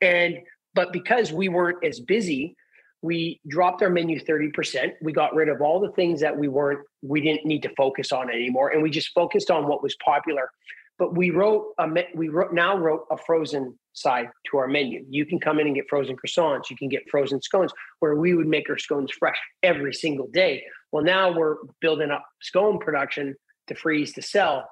And 0.00 0.38
but 0.74 0.92
because 0.92 1.32
we 1.32 1.48
weren't 1.48 1.82
as 1.82 2.00
busy, 2.00 2.54
we 3.00 3.40
dropped 3.48 3.82
our 3.82 3.88
menu 3.88 4.20
30%. 4.20 4.92
We 5.00 5.12
got 5.12 5.34
rid 5.34 5.48
of 5.48 5.62
all 5.62 5.80
the 5.80 5.90
things 5.92 6.20
that 6.20 6.36
we 6.36 6.48
weren't, 6.48 6.80
we 7.02 7.22
didn't 7.22 7.46
need 7.46 7.62
to 7.62 7.74
focus 7.76 8.12
on 8.12 8.30
anymore. 8.30 8.70
And 8.70 8.82
we 8.82 8.90
just 8.90 9.14
focused 9.14 9.50
on 9.50 9.66
what 9.66 9.82
was 9.82 9.96
popular. 10.04 10.50
But 10.98 11.16
we 11.16 11.30
wrote 11.30 11.72
a, 11.78 11.88
we 12.14 12.28
wrote, 12.28 12.52
now 12.52 12.76
wrote 12.76 13.06
a 13.10 13.16
frozen 13.16 13.78
side 13.94 14.28
to 14.50 14.58
our 14.58 14.68
menu. 14.68 15.04
You 15.08 15.24
can 15.24 15.38
come 15.38 15.58
in 15.58 15.66
and 15.66 15.74
get 15.74 15.86
frozen 15.88 16.16
croissants. 16.16 16.68
You 16.68 16.76
can 16.76 16.88
get 16.88 17.02
frozen 17.10 17.40
scones 17.40 17.72
where 18.00 18.16
we 18.16 18.34
would 18.34 18.46
make 18.46 18.68
our 18.68 18.78
scones 18.78 19.10
fresh 19.18 19.38
every 19.62 19.94
single 19.94 20.28
day. 20.32 20.64
Well, 20.92 21.04
now 21.04 21.32
we're 21.36 21.56
building 21.80 22.10
up 22.10 22.24
scone 22.42 22.78
production 22.78 23.34
to 23.66 23.74
freeze 23.74 24.12
to 24.14 24.22
sell. 24.22 24.68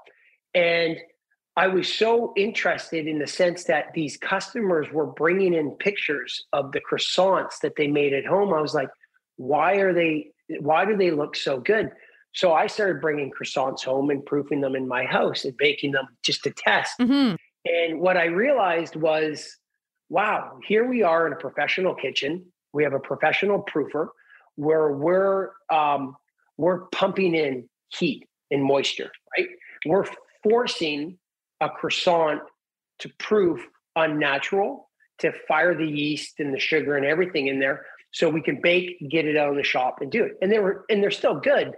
And 0.55 0.97
I 1.57 1.69
was 1.69 1.93
so 1.93 2.33
interested 2.37 3.07
in 3.07 3.19
the 3.19 3.27
sense 3.27 3.65
that 3.65 3.93
these 3.95 4.17
customers 4.17 4.89
were 4.93 5.07
bringing 5.07 5.55
in 5.55 5.71
pictures 5.73 6.45
of 6.53 6.73
the 6.73 6.81
croissants 6.81 7.61
that 7.63 7.77
they 7.77 7.87
made 7.87 8.13
at 8.13 8.27
home. 8.27 8.53
I 8.53 8.61
was 8.61 8.75
like, 8.75 8.89
why 9.37 9.75
are 9.77 9.93
they, 9.93 10.31
why 10.61 10.85
do 10.85 10.97
they 10.97 11.13
look 11.13 11.37
so 11.37 11.61
good? 11.61 11.93
So 12.33 12.53
I 12.53 12.67
started 12.67 13.01
bringing 13.01 13.31
croissants 13.31 13.85
home 13.85 14.11
and 14.11 14.27
proofing 14.27 14.61
them 14.61 14.75
in 14.75 14.89
my 14.89 15.05
house 15.05 15.45
and 15.45 15.57
baking 15.57 15.93
them 15.93 16.09
just 16.25 16.43
to 16.45 16.51
test. 16.51 16.99
Mm-hmm. 17.01 17.37
And 17.67 18.01
what 18.01 18.17
I 18.17 18.25
realized 18.25 18.97
was, 18.97 19.57
wow, 20.09 20.59
here 20.67 20.89
we 20.89 21.03
are 21.05 21.27
in 21.29 21.33
a 21.33 21.37
professional 21.37 21.95
kitchen. 21.95 22.45
We 22.73 22.83
have 22.83 22.93
a 22.93 23.01
professional 23.01 23.65
proofer 23.65 24.09
where 24.57 24.93
we're 24.93 25.51
um, 25.71 26.17
we're 26.57 26.87
pumping 26.87 27.35
in 27.35 27.69
heat 27.89 28.29
and 28.51 28.63
moisture, 28.63 29.11
right? 29.37 29.49
We're 29.87 30.07
forcing 30.43 31.19
a 31.61 31.69
croissant 31.69 32.43
to 33.01 33.09
proof 33.19 33.67
unnatural, 33.97 34.91
to 35.19 35.33
fire 35.47 35.77
the 35.77 35.87
yeast 35.87 36.41
and 36.41 36.53
the 36.53 36.59
sugar 36.59 36.97
and 36.97 37.07
everything 37.07 37.47
in 37.47 37.59
there, 37.59 37.87
so 38.13 38.29
we 38.29 38.41
can 38.41 38.61
bake, 38.61 38.97
get 39.11 39.27
it 39.27 39.37
out 39.37 39.51
of 39.51 39.57
the 39.57 39.63
shop, 39.63 39.99
and 40.01 40.11
do 40.11 40.25
it. 40.25 40.33
And 40.41 40.51
they 40.51 40.59
were 40.59 40.85
and 40.89 41.03
they're 41.03 41.11
still 41.11 41.41
good. 41.41 41.73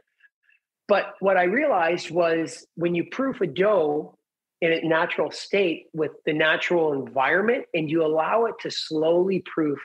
But 0.88 1.14
what 1.20 1.36
I 1.36 1.44
realized 1.44 2.10
was 2.10 2.66
when 2.76 2.94
you 2.94 3.04
proof 3.10 3.40
a 3.40 3.46
dough 3.46 4.16
in 4.60 4.72
a 4.72 4.82
natural 4.82 5.30
state 5.30 5.86
with 5.92 6.12
the 6.24 6.32
natural 6.32 6.92
environment 6.92 7.64
and 7.74 7.90
you 7.90 8.04
allow 8.04 8.44
it 8.46 8.54
to 8.60 8.70
slowly 8.70 9.42
proof, 9.44 9.78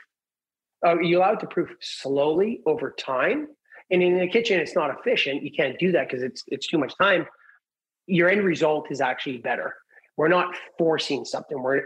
uh, 0.86 0.98
you 1.00 1.18
allow 1.18 1.32
it 1.32 1.40
to 1.40 1.46
proof 1.46 1.70
slowly 1.80 2.60
over 2.66 2.94
time. 2.96 3.48
And 3.92 4.02
in 4.02 4.18
the 4.18 4.26
kitchen, 4.26 4.58
it's 4.58 4.74
not 4.74 4.90
efficient. 4.90 5.42
You 5.42 5.52
can't 5.52 5.78
do 5.78 5.92
that 5.92 6.08
because 6.08 6.22
it's 6.22 6.42
it's 6.48 6.66
too 6.66 6.78
much 6.78 6.96
time. 6.96 7.26
Your 8.06 8.28
end 8.28 8.42
result 8.42 8.90
is 8.90 9.00
actually 9.00 9.38
better. 9.38 9.74
We're 10.16 10.28
not 10.28 10.54
forcing 10.78 11.24
something. 11.24 11.62
We're 11.62 11.82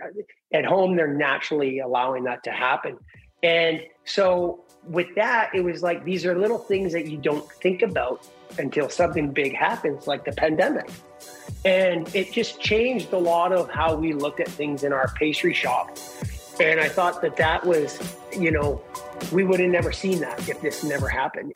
at 0.53 0.65
home, 0.65 0.97
they're 0.97 1.13
naturally 1.13 1.81
allowing 1.81 2.25
that 2.25 2.43
to 2.45 2.51
happen. 2.51 2.97
And 3.43 3.81
so 4.05 4.65
with 4.85 5.09
that, 5.17 5.51
it 5.55 5.63
was 5.63 5.83
like 5.83 6.05
these 6.05 6.25
are 6.25 6.39
little 6.39 6.59
things 6.59 6.93
that 6.93 7.07
you 7.07 7.19
don't 7.19 7.51
think 7.53 7.83
about 7.83 8.27
until 8.59 8.89
something 8.89 9.33
big 9.33 9.55
happens, 9.55 10.07
like 10.07 10.25
the 10.25 10.33
pandemic. 10.33 10.89
And 11.65 12.13
it 12.15 12.33
just 12.33 12.61
changed 12.61 13.13
a 13.13 13.19
lot 13.19 13.53
of 13.53 13.71
how 13.71 13.95
we 13.95 14.13
looked 14.13 14.41
at 14.41 14.49
things 14.49 14.85
in 14.85 14.93
our 14.93 15.09
pastry 15.15 15.55
shop. 15.55 15.97
And 16.61 16.81
I 16.81 16.89
thought 16.89 17.21
that 17.23 17.37
that 17.37 17.65
was, 17.65 18.01
you 18.37 18.51
know, 18.51 18.83
we 19.33 19.45
would 19.45 19.61
have 19.61 19.71
never 19.71 19.93
seen 19.93 20.21
that 20.21 20.49
if 20.49 20.61
this 20.61 20.85
never 20.85 21.09
happened. 21.09 21.53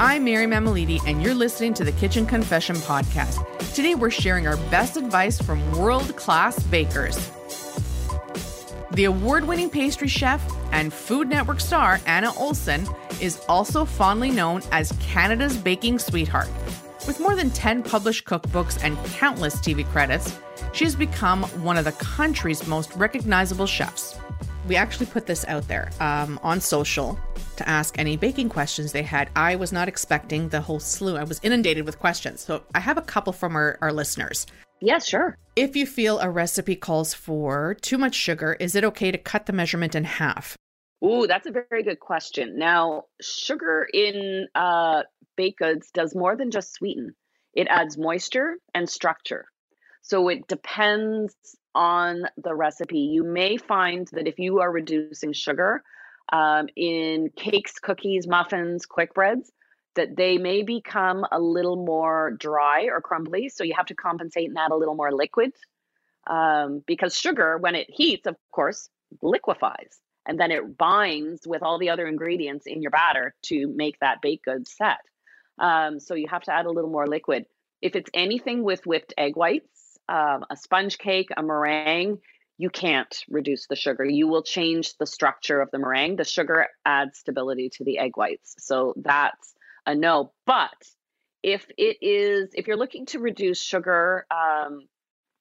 I'm 0.00 0.24
Mary 0.24 0.46
Mammoliti, 0.46 0.98
and 1.06 1.22
you're 1.22 1.36
listening 1.36 1.72
to 1.74 1.84
the 1.84 1.92
Kitchen 1.92 2.26
Confession 2.26 2.74
Podcast. 2.74 3.46
Today, 3.74 3.94
we're 3.94 4.10
sharing 4.10 4.44
our 4.48 4.56
best 4.68 4.96
advice 4.96 5.40
from 5.40 5.70
world 5.78 6.16
class 6.16 6.60
bakers. 6.64 7.30
The 8.90 9.04
award 9.04 9.44
winning 9.44 9.70
pastry 9.70 10.08
chef 10.08 10.44
and 10.72 10.92
Food 10.92 11.28
Network 11.28 11.60
star 11.60 12.00
Anna 12.06 12.34
Olson 12.34 12.88
is 13.20 13.40
also 13.48 13.84
fondly 13.84 14.32
known 14.32 14.62
as 14.72 14.90
Canada's 14.98 15.56
baking 15.56 16.00
sweetheart. 16.00 16.48
With 17.06 17.20
more 17.20 17.36
than 17.36 17.50
10 17.50 17.84
published 17.84 18.24
cookbooks 18.24 18.82
and 18.82 18.96
countless 19.12 19.54
TV 19.60 19.86
credits, 19.86 20.36
she 20.72 20.84
has 20.86 20.96
become 20.96 21.44
one 21.62 21.76
of 21.76 21.84
the 21.84 21.92
country's 21.92 22.66
most 22.66 22.92
recognizable 22.96 23.66
chefs. 23.66 24.18
We 24.66 24.74
actually 24.74 25.06
put 25.06 25.26
this 25.26 25.44
out 25.46 25.68
there 25.68 25.92
um, 26.00 26.40
on 26.42 26.60
social 26.60 27.16
to 27.56 27.68
ask 27.68 27.98
any 27.98 28.16
baking 28.16 28.48
questions 28.48 28.92
they 28.92 29.02
had. 29.02 29.30
I 29.36 29.56
was 29.56 29.72
not 29.72 29.88
expecting 29.88 30.48
the 30.48 30.60
whole 30.60 30.80
slew. 30.80 31.16
I 31.16 31.24
was 31.24 31.40
inundated 31.42 31.86
with 31.86 31.98
questions. 31.98 32.40
So 32.40 32.62
I 32.74 32.80
have 32.80 32.98
a 32.98 33.02
couple 33.02 33.32
from 33.32 33.56
our, 33.56 33.78
our 33.80 33.92
listeners. 33.92 34.46
Yes, 34.80 35.06
sure. 35.06 35.38
If 35.56 35.76
you 35.76 35.86
feel 35.86 36.18
a 36.18 36.28
recipe 36.28 36.76
calls 36.76 37.14
for 37.14 37.74
too 37.80 37.96
much 37.96 38.14
sugar, 38.14 38.54
is 38.60 38.74
it 38.74 38.84
okay 38.84 39.10
to 39.10 39.18
cut 39.18 39.46
the 39.46 39.52
measurement 39.52 39.94
in 39.94 40.04
half? 40.04 40.56
Ooh, 41.04 41.26
that's 41.26 41.46
a 41.46 41.52
very 41.52 41.82
good 41.82 42.00
question. 42.00 42.58
Now, 42.58 43.04
sugar 43.20 43.86
in 43.92 44.48
uh, 44.54 45.02
baked 45.36 45.58
goods 45.58 45.90
does 45.92 46.14
more 46.14 46.36
than 46.36 46.50
just 46.50 46.72
sweeten, 46.72 47.14
it 47.52 47.66
adds 47.68 47.98
moisture 47.98 48.56
and 48.74 48.88
structure. 48.88 49.46
So 50.02 50.28
it 50.28 50.48
depends 50.48 51.34
on 51.74 52.24
the 52.36 52.54
recipe. 52.54 52.98
You 52.98 53.24
may 53.24 53.56
find 53.56 54.06
that 54.12 54.28
if 54.28 54.38
you 54.38 54.60
are 54.60 54.70
reducing 54.70 55.32
sugar, 55.32 55.82
um, 56.32 56.68
in 56.76 57.30
cakes, 57.36 57.78
cookies, 57.78 58.26
muffins, 58.26 58.86
quick 58.86 59.14
breads, 59.14 59.50
that 59.96 60.16
they 60.16 60.38
may 60.38 60.62
become 60.62 61.24
a 61.30 61.40
little 61.40 61.76
more 61.76 62.32
dry 62.32 62.84
or 62.84 63.00
crumbly. 63.00 63.48
So 63.48 63.64
you 63.64 63.74
have 63.76 63.86
to 63.86 63.94
compensate 63.94 64.48
and 64.48 64.58
add 64.58 64.72
a 64.72 64.76
little 64.76 64.94
more 64.94 65.12
liquid. 65.12 65.52
Um, 66.26 66.82
because 66.86 67.16
sugar, 67.16 67.58
when 67.58 67.74
it 67.74 67.86
heats, 67.90 68.26
of 68.26 68.36
course, 68.50 68.88
liquefies 69.22 70.00
and 70.26 70.40
then 70.40 70.50
it 70.50 70.76
binds 70.78 71.46
with 71.46 71.62
all 71.62 71.78
the 71.78 71.90
other 71.90 72.06
ingredients 72.06 72.66
in 72.66 72.82
your 72.82 72.90
batter 72.90 73.34
to 73.42 73.68
make 73.68 73.98
that 74.00 74.22
baked 74.22 74.46
good 74.46 74.66
set. 74.66 75.00
Um, 75.58 76.00
so 76.00 76.14
you 76.14 76.26
have 76.28 76.42
to 76.44 76.52
add 76.52 76.66
a 76.66 76.70
little 76.70 76.90
more 76.90 77.06
liquid. 77.06 77.46
If 77.82 77.94
it's 77.94 78.10
anything 78.14 78.64
with 78.64 78.86
whipped 78.86 79.12
egg 79.18 79.36
whites, 79.36 79.98
um, 80.08 80.44
a 80.50 80.56
sponge 80.56 80.98
cake, 80.98 81.28
a 81.36 81.42
meringue, 81.42 82.18
you 82.56 82.70
can't 82.70 83.24
reduce 83.28 83.66
the 83.66 83.76
sugar. 83.76 84.04
You 84.04 84.28
will 84.28 84.42
change 84.42 84.96
the 84.98 85.06
structure 85.06 85.60
of 85.60 85.70
the 85.70 85.78
meringue. 85.78 86.16
The 86.16 86.24
sugar 86.24 86.68
adds 86.84 87.18
stability 87.18 87.70
to 87.74 87.84
the 87.84 87.98
egg 87.98 88.16
whites. 88.16 88.54
So 88.58 88.94
that's 88.96 89.54
a 89.86 89.94
no. 89.94 90.32
But 90.46 90.70
if 91.42 91.66
it 91.76 91.98
is, 92.00 92.50
if 92.54 92.66
you're 92.66 92.76
looking 92.76 93.06
to 93.06 93.18
reduce 93.18 93.62
sugar, 93.62 94.26
um, 94.30 94.86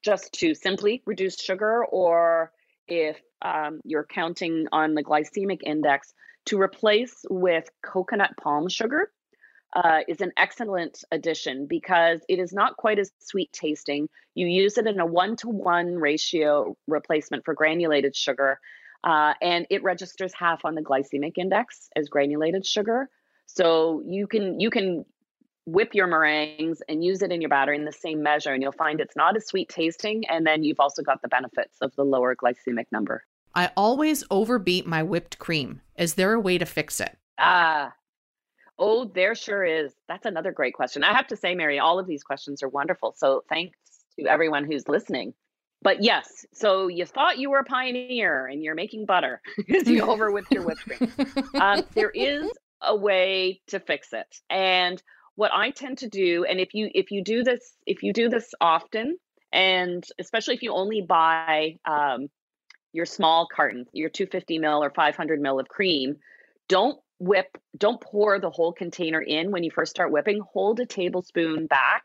just 0.03 0.33
to 0.33 0.55
simply 0.55 1.01
reduce 1.05 1.39
sugar, 1.39 1.85
or 1.85 2.51
if 2.87 3.17
um, 3.41 3.79
you're 3.85 4.05
counting 4.05 4.65
on 4.71 4.95
the 4.95 5.03
glycemic 5.03 5.59
index, 5.63 6.13
to 6.47 6.59
replace 6.59 7.23
with 7.29 7.69
coconut 7.81 8.31
palm 8.41 8.67
sugar 8.67 9.09
uh, 9.75 9.99
is 10.07 10.21
an 10.21 10.31
excellent 10.37 11.03
addition 11.11 11.65
because 11.65 12.21
it 12.29 12.39
is 12.39 12.53
not 12.53 12.77
quite 12.77 12.99
as 12.99 13.11
sweet 13.19 13.51
tasting. 13.51 14.07
You 14.35 14.47
use 14.47 14.77
it 14.77 14.87
in 14.87 14.99
a 14.99 15.05
one 15.05 15.35
to 15.37 15.49
one 15.49 15.95
ratio 15.95 16.77
replacement 16.87 17.45
for 17.45 17.53
granulated 17.53 18.15
sugar, 18.15 18.59
uh, 19.03 19.33
and 19.41 19.65
it 19.69 19.83
registers 19.83 20.33
half 20.33 20.63
on 20.65 20.75
the 20.75 20.81
glycemic 20.81 21.37
index 21.37 21.89
as 21.95 22.07
granulated 22.09 22.65
sugar. 22.65 23.09
So 23.45 24.03
you 24.05 24.27
can 24.27 24.59
you 24.59 24.69
can 24.69 25.05
whip 25.65 25.93
your 25.93 26.07
meringues 26.07 26.81
and 26.89 27.03
use 27.03 27.21
it 27.21 27.31
in 27.31 27.41
your 27.41 27.49
batter 27.49 27.73
in 27.73 27.85
the 27.85 27.91
same 27.91 28.21
measure, 28.21 28.51
and 28.51 28.61
you'll 28.61 28.71
find 28.71 28.99
it's 28.99 29.15
not 29.15 29.35
as 29.35 29.47
sweet 29.47 29.69
tasting, 29.69 30.25
and 30.29 30.45
then 30.45 30.63
you've 30.63 30.79
also 30.79 31.01
got 31.01 31.21
the 31.21 31.27
benefits 31.27 31.77
of 31.81 31.95
the 31.95 32.03
lower 32.03 32.35
glycemic 32.35 32.85
number. 32.91 33.23
I 33.55 33.71
always 33.77 34.23
overbeat 34.31 34.85
my 34.85 35.03
whipped 35.03 35.37
cream. 35.37 35.81
Is 35.95 36.15
there 36.15 36.33
a 36.33 36.39
way 36.39 36.57
to 36.57 36.65
fix 36.65 36.99
it? 36.99 37.17
Ah, 37.37 37.93
Oh, 38.79 39.05
there 39.05 39.35
sure 39.35 39.63
is. 39.63 39.93
That's 40.07 40.25
another 40.25 40.51
great 40.51 40.73
question. 40.73 41.03
I 41.03 41.13
have 41.13 41.27
to 41.27 41.35
say, 41.35 41.55
Mary, 41.55 41.79
all 41.79 41.99
of 41.99 42.07
these 42.07 42.23
questions 42.23 42.63
are 42.63 42.69
wonderful. 42.69 43.13
So 43.17 43.43
thanks 43.49 43.77
to 44.19 44.25
everyone 44.27 44.65
who's 44.65 44.87
listening. 44.87 45.33
But 45.81 46.01
yes, 46.01 46.45
so 46.53 46.87
you 46.87 47.05
thought 47.05 47.37
you 47.37 47.49
were 47.49 47.59
a 47.59 47.65
pioneer 47.65 48.47
and 48.47 48.63
you're 48.63 48.73
making 48.75 49.05
butter 49.05 49.41
because 49.57 49.87
you 49.87 50.01
over 50.01 50.31
whipped 50.31 50.51
your 50.51 50.63
whipped 50.63 50.81
cream. 50.81 51.11
Um, 51.55 51.83
there 51.93 52.09
is 52.09 52.49
a 52.81 52.95
way 52.95 53.61
to 53.67 53.79
fix 53.79 54.13
it. 54.13 54.37
And 54.49 55.01
what 55.35 55.51
I 55.53 55.71
tend 55.71 55.99
to 55.99 56.07
do, 56.07 56.45
and 56.45 56.59
if 56.59 56.73
you 56.73 56.89
if 56.93 57.11
you 57.11 57.23
do 57.23 57.43
this 57.43 57.73
if 57.85 58.01
you 58.01 58.13
do 58.13 58.29
this 58.29 58.53
often, 58.61 59.17
and 59.51 60.03
especially 60.19 60.53
if 60.55 60.63
you 60.63 60.73
only 60.73 61.01
buy 61.01 61.77
um, 61.85 62.29
your 62.93 63.05
small 63.05 63.47
carton, 63.53 63.85
your 63.91 64.09
250 64.09 64.59
mil 64.59 64.83
or 64.83 64.89
500 64.89 65.41
mil 65.41 65.59
of 65.59 65.67
cream, 65.67 66.17
don't 66.69 66.97
whip, 67.23 67.57
don't 67.77 68.01
pour 68.01 68.39
the 68.39 68.49
whole 68.49 68.73
container 68.73 69.21
in 69.21 69.51
when 69.51 69.63
you 69.63 69.71
first 69.71 69.91
start 69.91 70.11
whipping. 70.11 70.41
Hold 70.51 70.79
a 70.79 70.85
tablespoon 70.85 71.67
back 71.67 72.03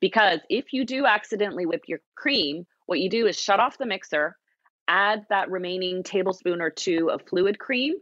because 0.00 0.40
if 0.50 0.72
you 0.72 0.84
do 0.84 1.06
accidentally 1.06 1.66
whip 1.66 1.84
your 1.86 2.00
cream, 2.14 2.66
what 2.86 3.00
you 3.00 3.08
do 3.08 3.26
is 3.26 3.38
shut 3.38 3.60
off 3.60 3.78
the 3.78 3.86
mixer, 3.86 4.36
add 4.88 5.24
that 5.30 5.50
remaining 5.50 6.02
tablespoon 6.02 6.60
or 6.60 6.70
two 6.70 7.10
of 7.10 7.22
fluid 7.22 7.58
cream, 7.58 7.94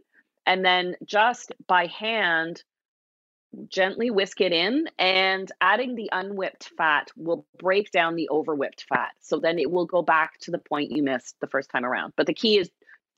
and 0.45 0.65
then 0.65 0.95
just 1.05 1.53
by 1.67 1.85
hand 1.85 2.63
gently 3.67 4.09
whisk 4.09 4.41
it 4.41 4.51
in, 4.51 4.87
and 4.97 5.51
adding 5.59 5.95
the 5.95 6.09
unwhipped 6.11 6.71
fat 6.77 7.11
will 7.15 7.45
break 7.59 7.91
down 7.91 8.15
the 8.15 8.29
overwhipped 8.31 8.83
fat. 8.87 9.11
So 9.19 9.39
then 9.39 9.59
it 9.59 9.69
will 9.69 9.85
go 9.85 10.01
back 10.01 10.39
to 10.41 10.51
the 10.51 10.57
point 10.57 10.91
you 10.91 11.03
missed 11.03 11.35
the 11.41 11.47
first 11.47 11.69
time 11.69 11.85
around. 11.85 12.13
But 12.15 12.27
the 12.27 12.33
key 12.33 12.57
is 12.57 12.69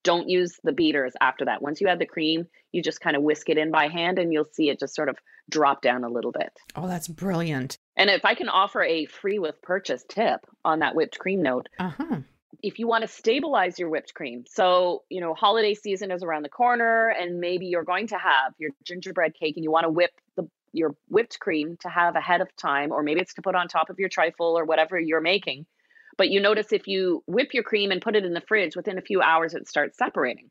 don't 0.04 0.30
use 0.30 0.60
the 0.64 0.72
beaters 0.74 1.14
after 1.22 1.46
that. 1.46 1.62
Once 1.62 1.82
you 1.82 1.88
add 1.88 2.00
the 2.00 2.06
cream, 2.06 2.48
you 2.72 2.82
just 2.84 3.02
kind 3.02 3.16
of 3.16 3.24
whisk 3.24 3.50
it 3.50 3.58
in 3.58 3.72
by 3.72 3.88
hand 3.88 4.20
and 4.20 4.32
you'll 4.34 4.46
see 4.52 4.70
it 4.70 4.80
just 4.80 4.96
sort 4.96 5.10
of 5.10 5.18
drop 5.50 5.82
down 5.82 6.04
a 6.04 6.10
little 6.10 6.32
bit. 6.32 6.52
Oh, 6.76 6.88
that's 6.88 7.08
brilliant. 7.08 7.78
And 7.98 8.10
if 8.10 8.26
I 8.26 8.36
can 8.36 8.50
offer 8.50 8.82
a 8.84 9.06
free 9.06 9.40
with 9.40 9.62
purchase 9.62 10.04
tip 10.08 10.40
on 10.66 10.80
that 10.80 10.96
whipped 10.96 11.20
cream 11.20 11.42
note, 11.42 11.70
Uh-huh. 11.80 12.18
if 12.62 12.80
you 12.80 12.88
want 12.88 13.02
to 13.04 13.08
stabilize 13.08 13.78
your 13.80 13.90
whipped 13.90 14.14
cream. 14.14 14.46
So, 14.48 15.04
you 15.10 15.20
know, 15.22 15.34
holiday 15.34 15.74
season 15.74 16.12
is 16.12 16.24
around 16.24 16.44
the 16.44 16.50
corner 16.50 17.08
and 17.10 17.40
maybe 17.40 17.66
you're 17.68 17.84
going 17.84 18.08
to 18.08 18.18
have 18.18 18.54
your 18.58 18.72
gingerbread 18.86 19.34
cake 19.34 19.56
and 19.58 19.64
you 19.64 19.72
want 19.72 19.84
to 19.86 19.90
whip 19.90 20.12
the 20.36 20.48
your 20.76 20.96
whipped 21.08 21.40
cream 21.40 21.78
to 21.82 21.88
have 21.88 22.16
ahead 22.16 22.42
of 22.42 22.48
time 22.56 22.92
or 22.92 23.04
maybe 23.04 23.20
it's 23.22 23.36
to 23.36 23.44
put 23.44 23.54
on 23.54 23.68
top 23.68 23.92
of 23.92 24.00
your 24.00 24.10
trifle 24.10 24.58
or 24.58 24.66
whatever 24.66 25.00
you're 25.00 25.22
making. 25.22 25.68
But 26.18 26.30
you 26.30 26.40
notice 26.40 26.72
if 26.72 26.88
you 26.88 27.24
whip 27.26 27.54
your 27.54 27.64
cream 27.64 27.92
and 27.92 28.02
put 28.02 28.16
it 28.16 28.26
in 28.26 28.34
the 28.34 28.42
fridge 28.42 28.76
within 28.76 28.98
a 28.98 29.02
few 29.02 29.22
hours 29.22 29.54
it 29.54 29.68
starts 29.68 29.98
separating 29.98 30.50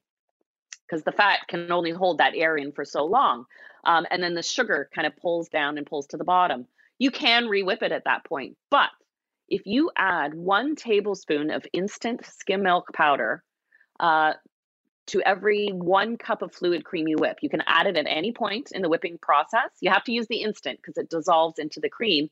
because 0.92 1.04
the 1.04 1.12
fat 1.12 1.40
can 1.48 1.72
only 1.72 1.90
hold 1.90 2.18
that 2.18 2.34
air 2.36 2.56
in 2.56 2.72
for 2.72 2.84
so 2.84 3.04
long. 3.04 3.46
Um, 3.84 4.06
and 4.10 4.22
then 4.22 4.34
the 4.34 4.42
sugar 4.42 4.90
kind 4.94 5.06
of 5.06 5.16
pulls 5.16 5.48
down 5.48 5.78
and 5.78 5.86
pulls 5.86 6.06
to 6.08 6.16
the 6.16 6.24
bottom. 6.24 6.66
You 6.98 7.10
can 7.10 7.46
re-whip 7.46 7.82
it 7.82 7.92
at 7.92 8.04
that 8.04 8.24
point, 8.24 8.56
but 8.70 8.90
if 9.48 9.62
you 9.64 9.90
add 9.96 10.34
one 10.34 10.76
tablespoon 10.76 11.50
of 11.50 11.66
instant 11.72 12.24
skim 12.26 12.62
milk 12.62 12.92
powder 12.92 13.42
uh, 14.00 14.34
to 15.06 15.20
every 15.22 15.68
one 15.68 16.16
cup 16.16 16.42
of 16.42 16.54
fluid 16.54 16.84
cream 16.84 17.08
you 17.08 17.16
whip, 17.16 17.38
you 17.40 17.48
can 17.48 17.62
add 17.66 17.86
it 17.86 17.96
at 17.96 18.06
any 18.06 18.32
point 18.32 18.70
in 18.72 18.82
the 18.82 18.88
whipping 18.88 19.18
process. 19.18 19.70
You 19.80 19.90
have 19.90 20.04
to 20.04 20.12
use 20.12 20.26
the 20.28 20.42
instant 20.42 20.78
because 20.78 20.96
it 20.96 21.10
dissolves 21.10 21.58
into 21.58 21.80
the 21.80 21.88
cream. 21.88 22.30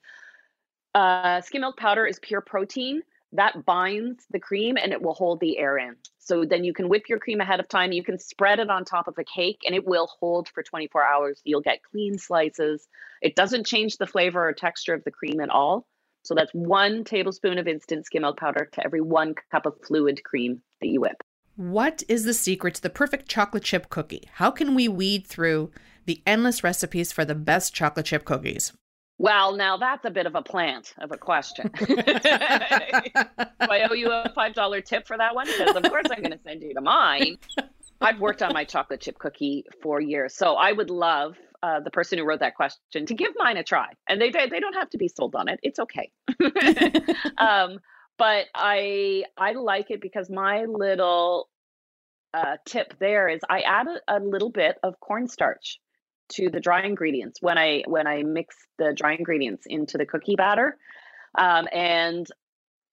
Uh, 0.95 1.41
skim 1.41 1.63
milk 1.63 1.77
powder 1.77 2.07
is 2.07 2.19
pure 2.21 2.41
protein 2.41 3.03
that 3.33 3.65
binds 3.65 4.27
the 4.31 4.41
cream 4.41 4.77
and 4.77 4.93
it 4.93 5.03
will 5.03 5.15
hold 5.15 5.41
the 5.41 5.59
air 5.59 5.79
in. 5.79 5.97
So 6.19 6.45
then 6.45 6.65
you 6.65 6.73
can 6.73 6.89
whip 6.89 7.09
your 7.09 7.19
cream 7.19 7.41
ahead 7.41 7.61
of 7.61 7.69
time. 7.69 7.93
You 7.93 8.03
can 8.03 8.19
spread 8.19 8.59
it 8.59 8.71
on 8.71 8.85
top 8.85 9.09
of 9.09 9.19
a 9.19 9.25
cake 9.25 9.61
and 9.65 9.75
it 9.75 9.87
will 9.87 10.09
hold 10.21 10.49
for 10.49 10.63
24 10.63 11.05
hours. 11.05 11.41
You'll 11.45 11.61
get 11.61 11.83
clean 11.83 12.19
slices. 12.19 12.87
It 13.23 13.37
doesn't 13.37 13.67
change 13.67 13.97
the 13.97 14.07
flavor 14.07 14.49
or 14.49 14.53
texture 14.53 14.95
of 14.95 15.05
the 15.05 15.11
cream 15.11 15.41
at 15.41 15.51
all. 15.51 15.87
So 16.23 16.35
that's 16.35 16.53
one 16.53 17.05
tablespoon 17.05 17.59
of 17.59 17.67
instant 17.67 18.07
skim 18.07 18.23
milk 18.23 18.39
powder 18.39 18.69
to 18.73 18.85
every 18.85 19.01
one 19.01 19.35
cup 19.51 19.67
of 19.67 19.75
fluid 19.87 20.23
cream 20.23 20.61
that 20.81 20.89
you 20.89 21.01
whip. 21.01 21.23
What 21.57 22.03
is 22.09 22.25
the 22.25 22.35
secret 22.35 22.75
to 22.77 22.83
the 22.83 22.91
perfect 22.91 23.29
chocolate 23.29 23.65
chip 23.65 23.91
cookie? 23.91 24.29
How 24.35 24.51
can 24.51 24.75
we 24.75 24.89
weed 24.89 25.27
through 25.27 25.71
the 26.07 26.23
endless 26.27 26.63
recipes 26.65 27.13
for 27.13 27.25
the 27.25 27.35
best 27.35 27.75
chocolate 27.75 28.07
chip 28.07 28.25
cookies? 28.25 28.73
Well, 29.21 29.55
now 29.55 29.77
that's 29.77 30.07
a 30.07 30.11
bit 30.11 30.25
of 30.25 30.35
a 30.35 30.41
plant 30.41 30.95
of 30.97 31.13
a 31.13 31.19
question. 31.19 31.71
Do 31.79 31.95
I 31.95 33.87
owe 33.91 33.93
you 33.93 34.11
a 34.11 34.33
$5 34.35 34.85
tip 34.87 35.07
for 35.07 35.19
that 35.19 35.35
one? 35.35 35.47
Because, 35.47 35.77
of 35.77 35.83
course, 35.83 36.07
I'm 36.11 36.23
going 36.23 36.31
to 36.39 36.41
send 36.43 36.63
you 36.63 36.73
to 36.73 36.81
mine. 36.81 37.37
I've 38.01 38.19
worked 38.19 38.43
on 38.43 38.55
my 38.55 38.65
chocolate 38.65 39.03
chip 39.03 39.19
cookie 39.19 39.67
for 39.83 40.01
years. 40.01 40.35
So 40.35 40.55
I 40.55 40.73
would 40.73 40.89
love 40.89 41.37
uh, 41.63 41.81
the 41.81 41.91
person 41.91 42.19
who 42.19 42.25
wrote 42.25 42.41
that 42.41 42.55
question 42.55 43.05
to 43.05 43.13
give 43.13 43.33
mine 43.37 43.59
a 43.59 43.63
try. 43.63 43.89
And 44.09 44.19
they, 44.23 44.31
they 44.31 44.59
don't 44.59 44.73
have 44.73 44.89
to 44.89 44.97
be 44.97 45.09
sold 45.09 45.35
on 45.35 45.49
it, 45.49 45.61
it's 45.63 45.79
okay. 45.81 46.11
um, 47.37 47.79
but 48.17 48.47
I, 48.55 49.25
I 49.37 49.53
like 49.53 49.91
it 49.91 50.01
because 50.01 50.31
my 50.31 50.65
little 50.65 51.51
uh, 52.33 52.57
tip 52.65 52.95
there 52.99 53.29
is 53.29 53.43
I 53.51 53.61
add 53.61 53.87
a, 53.87 54.17
a 54.17 54.19
little 54.19 54.51
bit 54.51 54.79
of 54.83 54.99
cornstarch 54.99 55.79
to 56.31 56.51
the 56.51 56.61
dry 56.61 56.83
ingredients 56.83 57.41
when 57.41 57.59
I 57.59 57.83
when 57.87 58.07
I 58.07 58.23
mix 58.23 58.57
the 58.79 58.93
dry 58.95 59.15
ingredients 59.15 59.67
into 59.67 59.99
the 59.99 60.07
cookie 60.07 60.37
batter. 60.37 60.77
Um, 61.39 61.69
and 61.73 62.27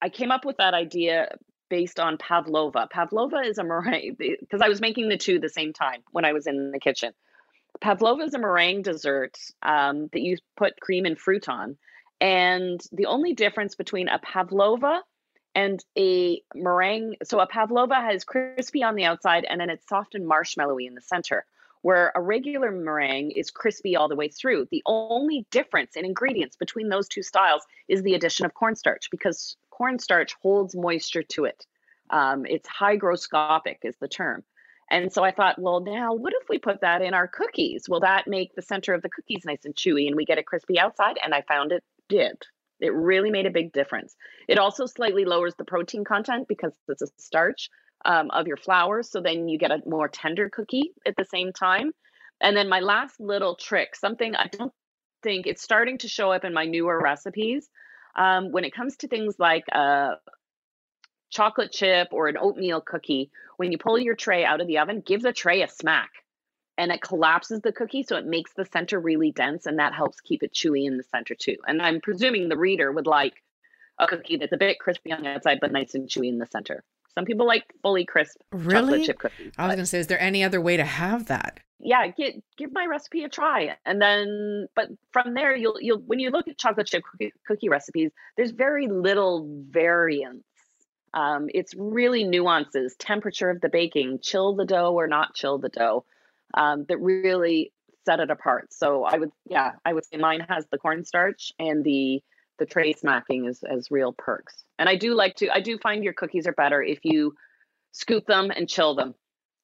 I 0.01 0.09
came 0.09 0.31
up 0.31 0.45
with 0.45 0.57
that 0.57 0.73
idea 0.73 1.35
based 1.69 1.99
on 1.99 2.17
pavlova. 2.17 2.87
Pavlova 2.91 3.37
is 3.37 3.57
a 3.57 3.63
meringue 3.63 4.15
because 4.19 4.61
I 4.61 4.69
was 4.69 4.81
making 4.81 5.09
the 5.09 5.17
two 5.17 5.39
the 5.39 5.49
same 5.49 5.73
time 5.73 6.01
when 6.11 6.25
I 6.25 6.33
was 6.33 6.47
in 6.47 6.71
the 6.71 6.79
kitchen. 6.79 7.13
Pavlova 7.81 8.23
is 8.23 8.33
a 8.33 8.39
meringue 8.39 8.81
dessert 8.81 9.37
um, 9.61 10.07
that 10.13 10.21
you 10.21 10.37
put 10.55 10.79
cream 10.79 11.05
and 11.05 11.19
fruit 11.19 11.47
on. 11.47 11.77
And 12.19 12.81
the 12.91 13.05
only 13.05 13.33
difference 13.33 13.75
between 13.75 14.07
a 14.07 14.17
pavlova 14.17 15.01
and 15.53 15.83
a 15.97 16.41
meringue, 16.55 17.15
so 17.23 17.39
a 17.39 17.47
pavlova 17.47 17.95
has 17.95 18.23
crispy 18.23 18.83
on 18.83 18.95
the 18.95 19.05
outside 19.05 19.45
and 19.47 19.61
then 19.61 19.69
it's 19.69 19.87
soft 19.87 20.15
and 20.15 20.27
marshmallowy 20.27 20.87
in 20.87 20.95
the 20.95 21.01
center 21.01 21.45
where 21.87 22.11
a 22.15 22.21
regular 22.21 22.69
meringue 22.69 23.31
is 23.31 23.49
crispy 23.49 23.95
all 23.95 24.09
the 24.09 24.15
way 24.17 24.27
through. 24.27 24.67
The 24.71 24.83
only 24.85 25.47
difference 25.51 25.95
in 25.95 26.03
ingredients 26.03 26.57
between 26.57 26.89
those 26.89 27.07
two 27.07 27.23
styles 27.23 27.65
is 27.87 28.03
the 28.03 28.13
addition 28.13 28.45
of 28.45 28.53
cornstarch 28.53 29.09
because 29.09 29.55
cornstarch 29.69 30.35
holds 30.41 30.75
moisture 30.75 31.23
to 31.23 31.45
it. 31.45 31.65
Um, 32.09 32.45
it's 32.45 32.67
hygroscopic, 32.67 33.77
is 33.83 33.95
the 34.01 34.09
term. 34.09 34.43
And 34.91 35.13
so 35.13 35.23
I 35.23 35.31
thought, 35.31 35.61
well, 35.61 35.79
now 35.79 36.13
what 36.13 36.33
if 36.33 36.49
we 36.49 36.59
put 36.59 36.81
that 36.81 37.01
in 37.01 37.13
our 37.13 37.25
cookies? 37.25 37.87
Will 37.87 38.01
that 38.01 38.27
make 38.27 38.53
the 38.53 38.61
center 38.61 38.93
of 38.93 39.01
the 39.01 39.09
cookies 39.09 39.45
nice 39.45 39.63
and 39.63 39.73
chewy 39.73 40.07
and 40.07 40.17
we 40.17 40.25
get 40.25 40.37
a 40.37 40.43
crispy 40.43 40.77
outside? 40.77 41.17
And 41.23 41.33
I 41.33 41.43
found 41.43 41.71
it 41.71 41.85
did. 42.09 42.35
It 42.81 42.93
really 42.93 43.31
made 43.31 43.45
a 43.45 43.49
big 43.49 43.71
difference. 43.71 44.13
It 44.49 44.59
also 44.59 44.87
slightly 44.87 45.23
lowers 45.23 45.55
the 45.55 45.63
protein 45.63 46.03
content 46.03 46.49
because 46.49 46.73
it's 46.89 47.01
a 47.01 47.07
starch 47.17 47.69
um, 48.05 48.29
of 48.31 48.47
your 48.47 48.57
flour. 48.57 49.03
So 49.03 49.21
then 49.21 49.47
you 49.47 49.57
get 49.57 49.71
a 49.71 49.81
more 49.85 50.07
tender 50.07 50.49
cookie 50.49 50.93
at 51.05 51.15
the 51.15 51.25
same 51.25 51.53
time. 51.53 51.91
And 52.41 52.55
then 52.55 52.69
my 52.69 52.79
last 52.79 53.19
little 53.19 53.55
trick, 53.55 53.95
something 53.95 54.35
I 54.35 54.47
don't 54.47 54.73
think 55.23 55.47
it's 55.47 55.63
starting 55.63 55.97
to 55.99 56.07
show 56.07 56.31
up 56.31 56.45
in 56.45 56.53
my 56.53 56.65
newer 56.65 56.99
recipes. 56.99 57.67
Um, 58.15 58.51
when 58.51 58.63
it 58.63 58.73
comes 58.73 58.97
to 58.97 59.07
things 59.07 59.35
like 59.39 59.67
a 59.69 60.17
chocolate 61.29 61.71
chip 61.71 62.09
or 62.11 62.27
an 62.27 62.37
oatmeal 62.37 62.81
cookie, 62.81 63.31
when 63.57 63.71
you 63.71 63.77
pull 63.77 63.97
your 63.97 64.15
tray 64.15 64.45
out 64.45 64.61
of 64.61 64.67
the 64.67 64.77
oven, 64.79 65.01
give 65.05 65.21
the 65.21 65.33
tray 65.33 65.61
a 65.63 65.67
smack 65.67 66.11
and 66.77 66.91
it 66.91 67.01
collapses 67.01 67.61
the 67.61 67.71
cookie 67.71 68.03
so 68.03 68.17
it 68.17 68.25
makes 68.25 68.53
the 68.53 68.65
center 68.65 68.99
really 68.99 69.31
dense 69.31 69.65
and 69.65 69.79
that 69.79 69.93
helps 69.93 70.21
keep 70.21 70.43
it 70.43 70.53
chewy 70.53 70.85
in 70.85 70.97
the 70.97 71.03
center 71.03 71.35
too. 71.35 71.57
And 71.67 71.81
I'm 71.81 72.01
presuming 72.01 72.49
the 72.49 72.57
reader 72.57 72.91
would 72.91 73.07
like 73.07 73.33
a 73.97 74.07
cookie 74.07 74.37
that's 74.37 74.53
a 74.53 74.57
bit 74.57 74.79
crispy 74.79 75.11
on 75.11 75.23
the 75.23 75.29
outside 75.29 75.59
but 75.59 75.71
nice 75.71 75.95
and 75.95 76.07
chewy 76.07 76.29
in 76.29 76.37
the 76.37 76.45
center. 76.45 76.83
Some 77.17 77.25
people 77.25 77.47
like 77.47 77.73
fully 77.81 78.05
crisp 78.05 78.37
really? 78.51 78.73
chocolate 78.73 79.05
chip 79.05 79.17
cookies. 79.17 79.51
I 79.57 79.65
was 79.65 79.75
going 79.75 79.85
to 79.85 79.85
say, 79.87 79.97
is 79.97 80.05
there 80.05 80.21
any 80.21 80.43
other 80.43 80.61
way 80.61 80.77
to 80.77 80.85
have 80.85 81.25
that? 81.25 81.59
Yeah, 81.79 82.05
get 82.09 82.35
give 82.57 82.71
my 82.71 82.85
recipe 82.85 83.23
a 83.23 83.29
try, 83.29 83.75
and 83.87 83.99
then 83.99 84.67
but 84.75 84.89
from 85.11 85.33
there 85.33 85.55
you'll 85.55 85.81
you'll 85.81 85.97
when 85.97 86.19
you 86.19 86.29
look 86.29 86.47
at 86.47 86.59
chocolate 86.59 86.85
chip 86.85 87.01
cookie, 87.09 87.33
cookie 87.47 87.69
recipes, 87.69 88.11
there's 88.35 88.51
very 88.51 88.87
little 88.87 89.47
variance. 89.67 90.43
Um, 91.15 91.47
it's 91.51 91.73
really 91.75 92.23
nuances, 92.23 92.95
temperature 92.99 93.49
of 93.49 93.61
the 93.61 93.69
baking, 93.69 94.19
chill 94.21 94.55
the 94.55 94.65
dough 94.65 94.93
or 94.93 95.07
not 95.07 95.33
chill 95.33 95.57
the 95.57 95.69
dough, 95.69 96.05
um, 96.53 96.85
that 96.87 96.99
really 96.99 97.71
set 98.05 98.19
it 98.19 98.29
apart. 98.29 98.71
So 98.73 99.05
I 99.05 99.17
would, 99.17 99.31
yeah, 99.49 99.71
I 99.83 99.93
would 99.93 100.05
say 100.05 100.17
mine 100.17 100.45
has 100.47 100.67
the 100.71 100.77
cornstarch 100.77 101.51
and 101.57 101.83
the 101.83 102.21
the 102.57 102.65
tray 102.65 102.93
smacking 102.93 103.45
is 103.45 103.63
as 103.63 103.91
real 103.91 104.13
perks. 104.13 104.63
And 104.79 104.87
I 104.89 104.95
do 104.95 105.13
like 105.13 105.35
to, 105.37 105.49
I 105.49 105.59
do 105.59 105.77
find 105.77 106.03
your 106.03 106.13
cookies 106.13 106.47
are 106.47 106.53
better 106.53 106.81
if 106.81 106.99
you 107.03 107.35
scoop 107.91 108.25
them 108.25 108.51
and 108.51 108.69
chill 108.69 108.95
them. 108.95 109.15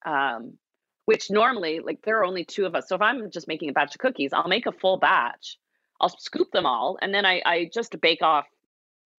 Um, 0.05 0.57
which 1.05 1.29
normally, 1.29 1.79
like 1.79 2.01
there 2.03 2.19
are 2.19 2.25
only 2.25 2.45
two 2.45 2.65
of 2.65 2.75
us. 2.75 2.87
So 2.87 2.95
if 2.95 3.01
I'm 3.01 3.29
just 3.29 3.47
making 3.47 3.69
a 3.69 3.73
batch 3.73 3.95
of 3.95 3.99
cookies, 3.99 4.31
I'll 4.33 4.47
make 4.47 4.65
a 4.65 4.71
full 4.71 4.97
batch. 4.97 5.57
I'll 5.99 6.09
scoop 6.09 6.51
them 6.51 6.65
all, 6.65 6.97
and 7.01 7.13
then 7.13 7.25
I, 7.25 7.41
I 7.45 7.69
just 7.73 7.99
bake 8.01 8.21
off 8.21 8.45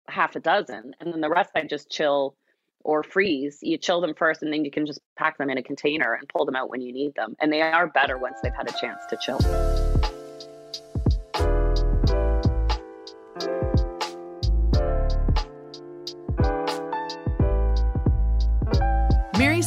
half 0.08 0.36
a 0.36 0.40
dozen, 0.40 0.94
and 1.00 1.12
then 1.12 1.20
the 1.20 1.30
rest 1.30 1.50
I 1.54 1.62
just 1.64 1.90
chill 1.90 2.36
or 2.80 3.02
freeze. 3.02 3.58
You 3.62 3.78
chill 3.78 4.00
them 4.00 4.14
first, 4.14 4.42
and 4.42 4.52
then 4.52 4.64
you 4.64 4.70
can 4.70 4.86
just 4.86 5.00
pack 5.16 5.38
them 5.38 5.50
in 5.50 5.58
a 5.58 5.62
container 5.62 6.14
and 6.14 6.28
pull 6.28 6.44
them 6.44 6.56
out 6.56 6.68
when 6.68 6.82
you 6.82 6.92
need 6.92 7.14
them. 7.14 7.36
And 7.40 7.52
they 7.52 7.62
are 7.62 7.86
better 7.86 8.18
once 8.18 8.38
they've 8.42 8.54
had 8.54 8.68
a 8.68 8.78
chance 8.78 9.00
to 9.08 9.16
chill. 9.16 9.83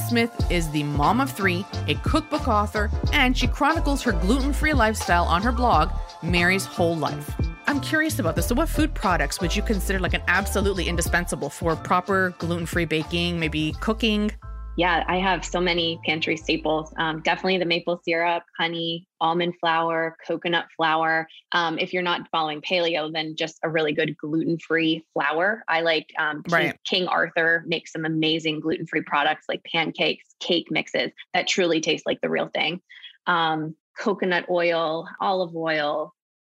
Smith 0.08 0.50
is 0.50 0.70
the 0.72 0.84
mom 0.84 1.20
of 1.20 1.30
three, 1.30 1.66
a 1.90 1.96
cookbook 1.96 2.48
author, 2.48 2.90
and 3.12 3.38
she 3.38 3.46
chronicles 3.46 4.02
her 4.02 4.14
gluten 4.14 4.54
free 4.54 4.72
lifestyle 4.72 5.26
on 5.26 5.42
her 5.42 5.52
blog, 5.52 5.90
Mary's 6.24 6.64
Whole 6.64 6.96
Life. 6.96 7.36
I'm 7.68 7.82
curious 7.82 8.18
about 8.18 8.38
this. 8.38 8.48
So, 8.48 8.56
what 8.56 8.70
food 8.70 8.94
products 8.94 9.42
would 9.42 9.54
you 9.54 9.62
consider 9.62 10.00
like 10.00 10.14
an 10.14 10.22
absolutely 10.30 10.88
indispensable 10.88 11.50
for 11.50 11.76
proper 11.76 12.34
gluten 12.38 12.66
free 12.66 12.86
baking, 12.86 13.38
maybe 13.38 13.74
cooking? 13.82 14.32
Yeah, 14.78 15.04
I 15.08 15.18
have 15.18 15.44
so 15.44 15.60
many 15.60 16.00
pantry 16.06 16.38
staples. 16.38 16.94
Um, 16.98 17.22
definitely 17.22 17.58
the 17.58 17.66
maple 17.66 18.00
syrup, 18.06 18.44
honey, 18.58 19.08
almond 19.20 19.56
flour, 19.60 20.16
coconut 20.26 20.68
flour. 20.78 21.28
Um, 21.52 21.80
if 21.80 21.94
you're 21.94 22.04
not 22.04 22.30
following 22.32 22.62
paleo, 22.62 23.12
then 23.12 23.36
just 23.36 23.58
a 23.64 23.70
really 23.70 23.92
good 23.92 24.16
gluten 24.18 24.60
free 24.60 25.04
flour. 25.14 25.64
I 25.68 25.82
like 25.82 26.14
um, 26.20 26.44
Right. 26.48 26.78
King, 26.86 27.08
Arthur 27.08 27.64
makes 27.66 27.92
some 27.92 28.06
amazing 28.06 28.60
gluten 28.60 28.86
free 28.86 29.02
products 29.02 29.48
like 29.50 29.64
pancakes, 29.64 30.26
cake 30.40 30.68
mixes 30.70 31.12
that 31.34 31.48
truly 31.48 31.82
taste 31.82 32.06
like 32.06 32.22
the 32.22 32.30
real 32.30 32.50
thing. 32.54 32.80
Um, 33.26 33.76
coconut 33.98 34.46
oil, 34.48 35.08
olive 35.20 35.56
oil. 35.56 36.14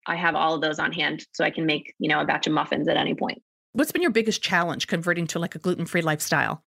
I 0.08 0.16
have 0.16 0.34
all 0.34 0.54
of 0.54 0.60
those 0.60 0.80
on 0.80 0.90
hand 0.90 1.24
so 1.32 1.44
I 1.44 1.50
can 1.50 1.66
make, 1.66 1.94
you 2.00 2.08
know, 2.08 2.20
a 2.20 2.24
batch 2.24 2.48
of 2.48 2.52
muffins 2.52 2.88
at 2.88 2.96
any 2.96 3.14
point. 3.14 3.40
What's 3.74 3.92
been 3.92 4.02
your 4.02 4.10
biggest 4.10 4.42
challenge 4.42 4.88
converting 4.88 5.28
to 5.28 5.38
like 5.38 5.54
a 5.54 5.60
gluten 5.60 5.86
free 5.86 6.02
lifestyle? 6.02 6.64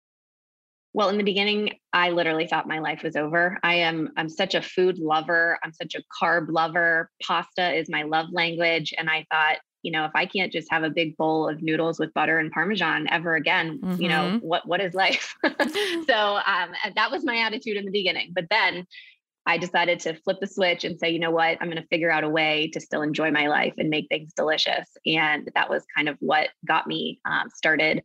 Well, 0.94 1.10
in 1.10 1.18
the 1.18 1.24
beginning, 1.24 1.74
I 1.94 2.10
literally 2.10 2.48
thought 2.48 2.68
my 2.68 2.80
life 2.80 3.04
was 3.04 3.16
over. 3.16 3.60
I 3.64 3.76
am 3.76 4.10
I'm 4.18 4.30
such 4.30 4.56
a 4.56 4.62
food 4.62 4.98
lover. 4.98 5.60
I'm 5.64 5.74
such 5.74 5.96
a 5.96 6.04
carb 6.22 6.48
lover. 6.50 7.10
Pasta 7.22 7.74
is 7.78 7.90
my 7.90 8.04
love 8.04 8.28
language 8.32 8.94
and 8.98 9.10
I 9.10 9.26
thought, 9.32 9.58
you 9.84 9.92
know, 9.92 10.06
if 10.06 10.12
I 10.16 10.26
can't 10.26 10.52
just 10.52 10.70
have 10.72 10.84
a 10.84 10.90
big 10.90 11.16
bowl 11.16 11.48
of 11.48 11.62
noodles 11.62 12.00
with 12.00 12.14
butter 12.14 12.40
and 12.40 12.52
parmesan 12.52 13.08
ever 13.10 13.36
again, 13.36 13.80
mm-hmm. 13.80 14.02
you 14.02 14.10
know, 14.10 14.32
mm-hmm. 14.32 14.46
what 14.46 14.68
what 14.68 14.82
is 14.82 14.94
life? 14.94 15.36
so, 15.44 16.40
um 16.46 16.72
that 16.96 17.10
was 17.12 17.24
my 17.24 17.38
attitude 17.38 17.78
in 17.78 17.86
the 17.86 17.92
beginning. 17.92 18.32
But 18.34 18.46
then 18.50 18.88
I 19.46 19.58
decided 19.58 20.00
to 20.02 20.16
flip 20.16 20.38
the 20.40 20.48
switch 20.48 20.84
and 20.84 21.00
say, 21.00 21.10
you 21.10 21.20
know 21.20 21.32
what, 21.32 21.58
I'm 21.60 21.70
going 21.70 21.82
to 21.82 21.88
figure 21.88 22.12
out 22.12 22.24
a 22.24 22.30
way 22.30 22.70
to 22.74 22.80
still 22.80 23.02
enjoy 23.02 23.32
my 23.32 23.48
life 23.48 23.74
and 23.80 23.90
make 23.90 24.08
things 24.08 24.32
delicious. 24.36 24.88
And 25.08 25.50
that 25.56 25.70
was 25.70 25.84
kind 25.96 26.08
of 26.08 26.18
what 26.20 26.50
got 26.68 26.86
me 26.86 27.20
um, 27.26 27.50
started 27.50 28.04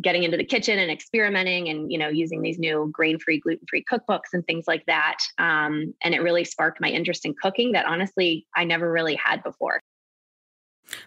getting 0.00 0.22
into 0.22 0.36
the 0.36 0.44
kitchen 0.44 0.78
and 0.78 0.90
experimenting 0.90 1.68
and 1.68 1.92
you 1.92 1.98
know 1.98 2.08
using 2.08 2.40
these 2.40 2.58
new 2.58 2.88
grain-free 2.92 3.40
gluten-free 3.40 3.84
cookbooks 3.90 4.32
and 4.32 4.46
things 4.46 4.64
like 4.66 4.84
that 4.86 5.18
um, 5.38 5.92
and 6.02 6.14
it 6.14 6.22
really 6.22 6.44
sparked 6.44 6.80
my 6.80 6.88
interest 6.88 7.24
in 7.26 7.34
cooking 7.40 7.72
that 7.72 7.84
honestly 7.86 8.46
i 8.54 8.64
never 8.64 8.90
really 8.90 9.14
had 9.16 9.42
before. 9.42 9.80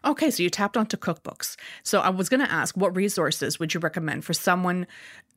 Okay 0.04 0.30
so 0.30 0.43
you 0.43 0.50
tapped 0.50 0.78
onto 0.78 0.98
cookbooks. 0.98 1.56
So 1.84 2.00
i 2.02 2.10
was 2.10 2.30
going 2.30 2.45
to 2.45 2.52
ask 2.52 2.78
what 2.78 2.95
resources 2.95 3.60
would 3.60 3.74
you 3.74 3.80
recommend 3.80 4.24
for 4.24 4.34
someone 4.34 4.88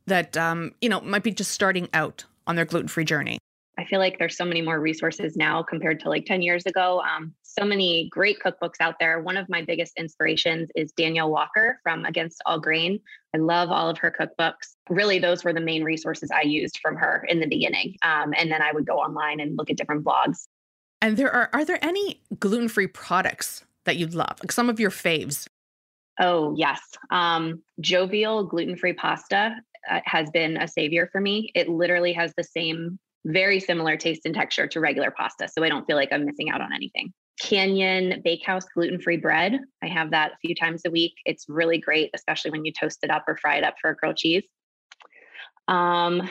that 0.07 0.37
um, 0.37 0.73
you 0.81 0.89
know 0.89 1.01
might 1.01 1.23
be 1.23 1.33
just 1.33 1.53
starting 1.53 1.89
out 1.95 2.25
on 2.47 2.57
their 2.57 2.65
gluten-free 2.65 3.05
journey 3.05 3.39
I 3.79 3.85
feel 3.85 4.01
like 4.01 4.19
there's 4.19 4.37
so 4.37 4.45
many 4.45 4.61
more 4.61 4.81
resources 4.81 5.37
now 5.37 5.62
compared 5.62 6.01
to 6.01 6.09
like 6.09 6.27
10 6.27 6.43
years 6.43 6.67
ago. 6.67 7.01
Um, 7.01 7.33
so 7.43 7.64
many 7.64 8.09
great 8.11 8.38
cookbooks 8.45 8.81
out 8.81 8.97
there. 8.99 9.21
One 9.21 9.37
of 9.37 9.49
my 9.49 9.62
biggest 9.62 9.97
inspirations 9.97 10.69
is 10.75 10.91
Danielle 10.93 11.31
Walker 11.31 11.79
from 11.85 12.05
Against 12.05 12.43
All 12.45 12.59
Grain. 12.59 12.99
I 13.37 13.38
love 13.38 13.71
all 13.71 13.88
of 13.88 13.97
her 13.99 14.11
cookbooks. 14.11 14.75
Really, 14.91 15.21
those 15.21 15.45
were 15.45 15.53
the 15.53 15.61
main 15.61 15.85
resources 15.85 16.29
I 16.33 16.43
used 16.43 16.81
from 16.83 16.97
her 16.97 17.25
in 17.29 17.38
the 17.38 17.47
beginning. 17.47 17.95
Um, 18.03 18.35
and 18.37 18.51
then 18.51 18.62
I 18.62 18.73
would 18.73 18.85
go 18.85 18.97
online 18.97 19.38
and 19.38 19.57
look 19.57 19.71
at 19.71 19.77
different 19.77 20.05
blogs. 20.05 20.49
And 21.01 21.17
there 21.17 21.33
are 21.33 21.49
are 21.53 21.64
there 21.64 21.79
any 21.81 22.21
gluten 22.41 22.69
free 22.69 22.88
products 22.88 23.64
that 23.85 23.97
you'd 23.97 24.14
love? 24.14 24.38
Like 24.43 24.51
some 24.51 24.69
of 24.69 24.81
your 24.81 24.91
faves? 24.91 25.47
Oh 26.19 26.53
yes, 26.57 26.81
um, 27.12 27.62
Jovial 27.81 28.45
gluten 28.45 28.77
free 28.77 28.95
pasta 28.95 29.55
uh, 29.88 30.01
has 30.05 30.29
been 30.31 30.57
a 30.57 30.67
savior 30.67 31.09
for 31.12 31.21
me. 31.21 31.53
It 31.55 31.69
literally 31.69 32.12
has 32.14 32.33
the 32.37 32.43
same 32.43 32.99
very 33.29 33.61
similar 33.61 33.97
taste 33.97 34.23
and 34.25 34.35
texture 34.35 34.67
to 34.67 34.81
regular 34.81 35.11
pasta. 35.11 35.49
So 35.49 35.62
I 35.62 35.69
don't 35.69 35.87
feel 35.87 35.97
like 35.97 36.12
I'm 36.12 36.25
missing 36.25 36.51
out 36.51 36.61
on 36.61 36.73
anything. 36.73 37.12
Canyon 37.41 38.21
Bakehouse 38.25 38.64
gluten 38.75 39.01
free 39.01 39.17
bread. 39.17 39.61
I 39.83 39.87
have 39.87 40.11
that 40.11 40.33
a 40.33 40.37
few 40.45 40.55
times 40.55 40.83
a 40.87 40.91
week. 40.91 41.12
It's 41.25 41.45
really 41.49 41.79
great, 41.79 42.11
especially 42.14 42.51
when 42.51 42.64
you 42.64 42.73
toast 42.73 42.99
it 43.03 43.11
up 43.11 43.25
or 43.29 43.37
fry 43.37 43.57
it 43.57 43.64
up 43.64 43.75
for 43.81 43.91
a 43.91 43.97
grilled 43.97 44.17
cheese. 44.17 44.45
Um, 45.69 46.29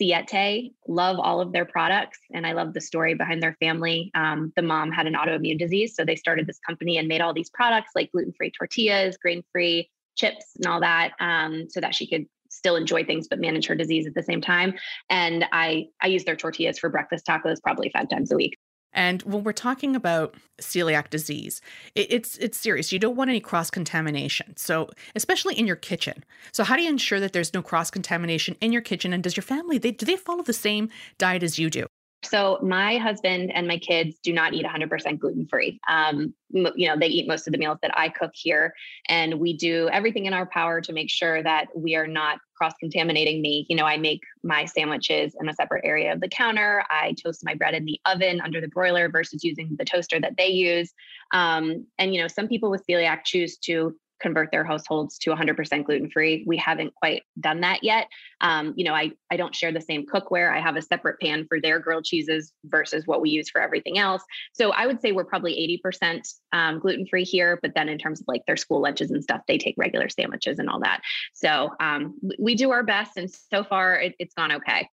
Siete, 0.00 0.72
love 0.86 1.18
all 1.18 1.40
of 1.40 1.52
their 1.52 1.64
products, 1.64 2.20
and 2.32 2.46
I 2.46 2.52
love 2.52 2.72
the 2.72 2.80
story 2.80 3.14
behind 3.14 3.42
their 3.42 3.56
family. 3.58 4.12
Um, 4.14 4.52
the 4.54 4.62
mom 4.62 4.92
had 4.92 5.08
an 5.08 5.14
autoimmune 5.14 5.58
disease, 5.58 5.96
so 5.96 6.04
they 6.04 6.14
started 6.14 6.46
this 6.46 6.60
company 6.60 6.98
and 6.98 7.08
made 7.08 7.20
all 7.20 7.34
these 7.34 7.50
products 7.50 7.90
like 7.96 8.12
gluten 8.12 8.32
free 8.32 8.52
tortillas, 8.56 9.16
grain 9.16 9.42
free 9.50 9.90
chips, 10.16 10.52
and 10.56 10.66
all 10.66 10.80
that, 10.80 11.12
um, 11.18 11.68
so 11.68 11.80
that 11.80 11.96
she 11.96 12.06
could 12.06 12.26
still 12.48 12.76
enjoy 12.76 13.04
things 13.04 13.28
but 13.28 13.38
manage 13.38 13.66
her 13.66 13.74
disease 13.74 14.06
at 14.06 14.14
the 14.14 14.22
same 14.22 14.40
time. 14.40 14.74
And 15.10 15.44
I 15.52 15.86
I 16.00 16.08
use 16.08 16.24
their 16.24 16.36
tortillas 16.36 16.78
for 16.78 16.88
breakfast 16.88 17.26
tacos 17.26 17.62
probably 17.62 17.90
five 17.90 18.08
times 18.08 18.32
a 18.32 18.36
week. 18.36 18.56
And 18.92 19.22
when 19.22 19.44
we're 19.44 19.52
talking 19.52 19.94
about 19.94 20.34
celiac 20.60 21.10
disease, 21.10 21.60
it, 21.94 22.10
it's 22.10 22.36
it's 22.38 22.58
serious. 22.58 22.90
You 22.90 22.98
don't 22.98 23.16
want 23.16 23.30
any 23.30 23.40
cross 23.40 23.70
contamination. 23.70 24.56
So 24.56 24.90
especially 25.14 25.58
in 25.58 25.66
your 25.66 25.76
kitchen. 25.76 26.24
So 26.52 26.64
how 26.64 26.76
do 26.76 26.82
you 26.82 26.88
ensure 26.88 27.20
that 27.20 27.32
there's 27.32 27.54
no 27.54 27.62
cross 27.62 27.90
contamination 27.90 28.56
in 28.60 28.72
your 28.72 28.82
kitchen? 28.82 29.12
And 29.12 29.22
does 29.22 29.36
your 29.36 29.42
family 29.42 29.78
they 29.78 29.92
do 29.92 30.06
they 30.06 30.16
follow 30.16 30.42
the 30.42 30.52
same 30.52 30.88
diet 31.18 31.42
as 31.42 31.58
you 31.58 31.70
do? 31.70 31.86
So 32.24 32.58
my 32.62 32.98
husband 32.98 33.52
and 33.54 33.68
my 33.68 33.78
kids 33.78 34.18
do 34.22 34.32
not 34.32 34.52
eat 34.52 34.66
100% 34.66 35.18
gluten 35.18 35.46
free. 35.46 35.78
Um, 35.88 36.34
you 36.50 36.88
know, 36.88 36.96
they 36.98 37.06
eat 37.06 37.28
most 37.28 37.46
of 37.46 37.52
the 37.52 37.58
meals 37.58 37.78
that 37.82 37.96
I 37.96 38.08
cook 38.08 38.32
here, 38.34 38.74
and 39.08 39.38
we 39.38 39.56
do 39.56 39.88
everything 39.90 40.26
in 40.26 40.32
our 40.32 40.46
power 40.46 40.80
to 40.80 40.92
make 40.92 41.10
sure 41.10 41.42
that 41.42 41.68
we 41.76 41.94
are 41.94 42.08
not 42.08 42.38
cross 42.56 42.74
contaminating 42.80 43.40
me. 43.40 43.66
You 43.68 43.76
know, 43.76 43.84
I 43.84 43.98
make 43.98 44.20
my 44.42 44.64
sandwiches 44.64 45.36
in 45.40 45.48
a 45.48 45.54
separate 45.54 45.84
area 45.84 46.12
of 46.12 46.20
the 46.20 46.28
counter. 46.28 46.84
I 46.90 47.14
toast 47.22 47.44
my 47.44 47.54
bread 47.54 47.74
in 47.74 47.84
the 47.84 48.00
oven 48.04 48.40
under 48.40 48.60
the 48.60 48.68
broiler 48.68 49.08
versus 49.08 49.44
using 49.44 49.76
the 49.78 49.84
toaster 49.84 50.18
that 50.20 50.36
they 50.36 50.48
use. 50.48 50.92
Um, 51.32 51.86
and 51.98 52.12
you 52.12 52.20
know, 52.20 52.28
some 52.28 52.48
people 52.48 52.70
with 52.70 52.84
celiac 52.88 53.24
choose 53.24 53.58
to 53.58 53.96
convert 54.20 54.50
their 54.50 54.64
households 54.64 55.18
to 55.18 55.30
100% 55.30 55.84
gluten 55.84 56.10
free. 56.10 56.44
We 56.46 56.56
haven't 56.56 56.94
quite 56.94 57.22
done 57.40 57.60
that 57.60 57.82
yet. 57.82 58.08
Um, 58.40 58.74
you 58.76 58.84
know, 58.84 58.94
I 58.94 59.12
I 59.30 59.36
don't 59.36 59.54
share 59.54 59.72
the 59.72 59.80
same 59.80 60.06
cookware. 60.06 60.54
I 60.54 60.60
have 60.60 60.76
a 60.76 60.82
separate 60.82 61.20
pan 61.20 61.46
for 61.48 61.60
their 61.60 61.78
grilled 61.78 62.04
cheeses 62.04 62.52
versus 62.64 63.06
what 63.06 63.20
we 63.20 63.30
use 63.30 63.50
for 63.50 63.60
everything 63.60 63.98
else. 63.98 64.22
So 64.52 64.70
I 64.70 64.86
would 64.86 65.00
say 65.00 65.12
we're 65.12 65.24
probably 65.24 65.80
80% 65.84 66.20
um, 66.52 66.78
gluten 66.78 67.06
free 67.06 67.24
here. 67.24 67.58
But 67.62 67.74
then 67.74 67.88
in 67.88 67.98
terms 67.98 68.20
of 68.20 68.26
like 68.28 68.42
their 68.46 68.56
school 68.56 68.80
lunches 68.80 69.10
and 69.10 69.22
stuff, 69.22 69.42
they 69.48 69.58
take 69.58 69.74
regular 69.76 70.08
sandwiches 70.08 70.58
and 70.58 70.68
all 70.68 70.80
that. 70.80 71.00
So 71.34 71.70
um, 71.80 72.14
we 72.38 72.54
do 72.54 72.70
our 72.70 72.82
best, 72.82 73.16
and 73.16 73.30
so 73.30 73.64
far 73.64 73.96
it, 73.96 74.14
it's 74.18 74.34
gone 74.34 74.52
okay 74.52 74.88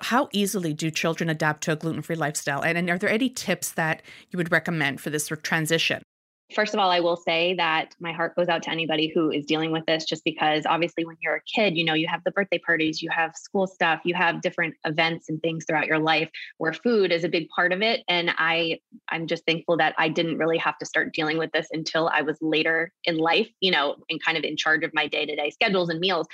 how 0.00 0.28
easily 0.32 0.72
do 0.72 0.90
children 0.90 1.28
adapt 1.28 1.62
to 1.64 1.72
a 1.72 1.76
gluten-free 1.76 2.14
lifestyle 2.14 2.62
and, 2.62 2.78
and, 2.78 2.88
are 2.88 2.98
there 2.98 3.10
any 3.10 3.28
tips 3.28 3.72
that 3.72 4.00
you 4.30 4.36
would 4.36 4.52
recommend 4.52 5.00
for 5.00 5.10
this 5.10 5.26
sort 5.26 5.38
of 5.38 5.42
transition 5.42 6.02
First 6.54 6.72
of 6.72 6.80
all, 6.80 6.90
I 6.90 7.00
will 7.00 7.16
say 7.16 7.54
that 7.56 7.94
my 8.00 8.10
heart 8.10 8.34
goes 8.34 8.48
out 8.48 8.62
to 8.62 8.70
anybody 8.70 9.12
who 9.14 9.30
is 9.30 9.44
dealing 9.44 9.70
with 9.70 9.84
this 9.84 10.06
just 10.06 10.24
because 10.24 10.64
obviously 10.64 11.04
when 11.04 11.16
you're 11.20 11.36
a 11.36 11.42
kid, 11.42 11.76
you 11.76 11.84
know, 11.84 11.92
you 11.92 12.06
have 12.08 12.24
the 12.24 12.30
birthday 12.30 12.58
parties, 12.58 13.02
you 13.02 13.10
have 13.10 13.36
school 13.36 13.66
stuff, 13.66 14.00
you 14.04 14.14
have 14.14 14.40
different 14.40 14.74
events 14.86 15.28
and 15.28 15.42
things 15.42 15.66
throughout 15.66 15.86
your 15.86 15.98
life 15.98 16.30
where 16.56 16.72
food 16.72 17.12
is 17.12 17.22
a 17.22 17.28
big 17.28 17.50
part 17.50 17.72
of 17.72 17.82
it 17.82 18.02
and 18.08 18.30
I 18.38 18.80
I'm 19.10 19.26
just 19.26 19.44
thankful 19.44 19.76
that 19.76 19.94
I 19.98 20.08
didn't 20.08 20.38
really 20.38 20.56
have 20.58 20.78
to 20.78 20.86
start 20.86 21.12
dealing 21.12 21.36
with 21.36 21.52
this 21.52 21.68
until 21.70 22.08
I 22.08 22.22
was 22.22 22.38
later 22.40 22.92
in 23.04 23.18
life, 23.18 23.48
you 23.60 23.70
know, 23.70 23.96
and 24.08 24.22
kind 24.24 24.38
of 24.38 24.44
in 24.44 24.56
charge 24.56 24.84
of 24.84 24.94
my 24.94 25.06
day-to-day 25.06 25.50
schedules 25.50 25.90
and 25.90 26.00
meals. 26.00 26.26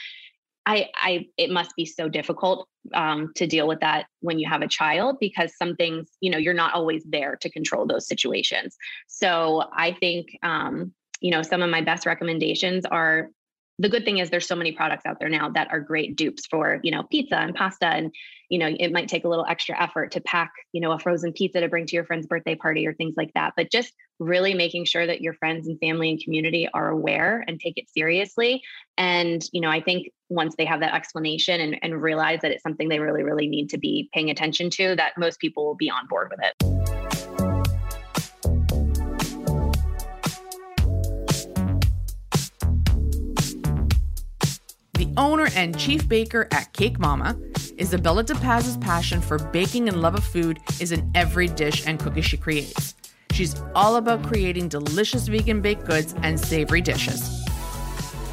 I, 0.66 0.88
I, 0.94 1.26
it 1.36 1.50
must 1.50 1.76
be 1.76 1.84
so 1.84 2.08
difficult 2.08 2.68
um, 2.94 3.32
to 3.36 3.46
deal 3.46 3.68
with 3.68 3.80
that 3.80 4.06
when 4.20 4.38
you 4.38 4.48
have 4.48 4.62
a 4.62 4.68
child 4.68 5.18
because 5.20 5.56
some 5.56 5.76
things, 5.76 6.08
you 6.20 6.30
know, 6.30 6.38
you're 6.38 6.54
not 6.54 6.74
always 6.74 7.04
there 7.04 7.36
to 7.42 7.50
control 7.50 7.86
those 7.86 8.08
situations. 8.08 8.76
So 9.06 9.64
I 9.76 9.92
think, 9.92 10.38
um, 10.42 10.92
you 11.20 11.30
know, 11.30 11.42
some 11.42 11.62
of 11.62 11.70
my 11.70 11.82
best 11.82 12.06
recommendations 12.06 12.84
are 12.86 13.30
the 13.78 13.88
good 13.88 14.04
thing 14.04 14.18
is 14.18 14.30
there's 14.30 14.46
so 14.46 14.54
many 14.54 14.72
products 14.72 15.04
out 15.04 15.18
there 15.18 15.28
now 15.28 15.48
that 15.50 15.68
are 15.70 15.80
great 15.80 16.16
dupes 16.16 16.46
for 16.46 16.80
you 16.82 16.90
know 16.90 17.02
pizza 17.04 17.36
and 17.36 17.54
pasta 17.54 17.86
and 17.86 18.14
you 18.48 18.58
know 18.58 18.68
it 18.78 18.92
might 18.92 19.08
take 19.08 19.24
a 19.24 19.28
little 19.28 19.46
extra 19.48 19.80
effort 19.80 20.12
to 20.12 20.20
pack 20.20 20.52
you 20.72 20.80
know 20.80 20.92
a 20.92 20.98
frozen 20.98 21.32
pizza 21.32 21.60
to 21.60 21.68
bring 21.68 21.86
to 21.86 21.96
your 21.96 22.04
friend's 22.04 22.26
birthday 22.26 22.54
party 22.54 22.86
or 22.86 22.94
things 22.94 23.14
like 23.16 23.32
that 23.34 23.52
but 23.56 23.70
just 23.70 23.92
really 24.20 24.54
making 24.54 24.84
sure 24.84 25.06
that 25.06 25.20
your 25.20 25.34
friends 25.34 25.66
and 25.66 25.78
family 25.80 26.10
and 26.10 26.22
community 26.22 26.68
are 26.72 26.88
aware 26.88 27.44
and 27.48 27.58
take 27.58 27.76
it 27.76 27.88
seriously 27.90 28.62
and 28.96 29.48
you 29.52 29.60
know 29.60 29.70
i 29.70 29.80
think 29.80 30.08
once 30.34 30.54
they 30.56 30.64
have 30.64 30.80
that 30.80 30.94
explanation 30.94 31.60
and, 31.60 31.78
and 31.82 32.02
realize 32.02 32.40
that 32.42 32.50
it's 32.50 32.62
something 32.62 32.88
they 32.88 32.98
really 32.98 33.22
really 33.22 33.46
need 33.46 33.70
to 33.70 33.78
be 33.78 34.08
paying 34.12 34.30
attention 34.30 34.68
to 34.70 34.94
that 34.96 35.12
most 35.16 35.38
people 35.38 35.64
will 35.64 35.76
be 35.76 35.90
on 35.90 36.06
board 36.08 36.30
with 36.30 36.40
it 36.42 36.84
The 44.94 45.12
owner 45.16 45.48
and 45.54 45.76
chief 45.78 46.08
baker 46.08 46.46
at 46.52 46.72
Cake 46.72 46.98
Mama, 46.98 47.36
Isabella 47.80 48.22
DePaz's 48.24 48.76
passion 48.76 49.20
for 49.20 49.38
baking 49.38 49.88
and 49.88 50.00
love 50.00 50.14
of 50.14 50.24
food 50.24 50.60
is 50.80 50.92
in 50.92 51.10
every 51.14 51.48
dish 51.48 51.86
and 51.86 51.98
cookie 51.98 52.22
she 52.22 52.36
creates. 52.36 52.94
She's 53.32 53.60
all 53.74 53.96
about 53.96 54.22
creating 54.22 54.68
delicious 54.68 55.26
vegan 55.26 55.60
baked 55.60 55.84
goods 55.84 56.14
and 56.22 56.38
savory 56.38 56.80
dishes. 56.80 57.44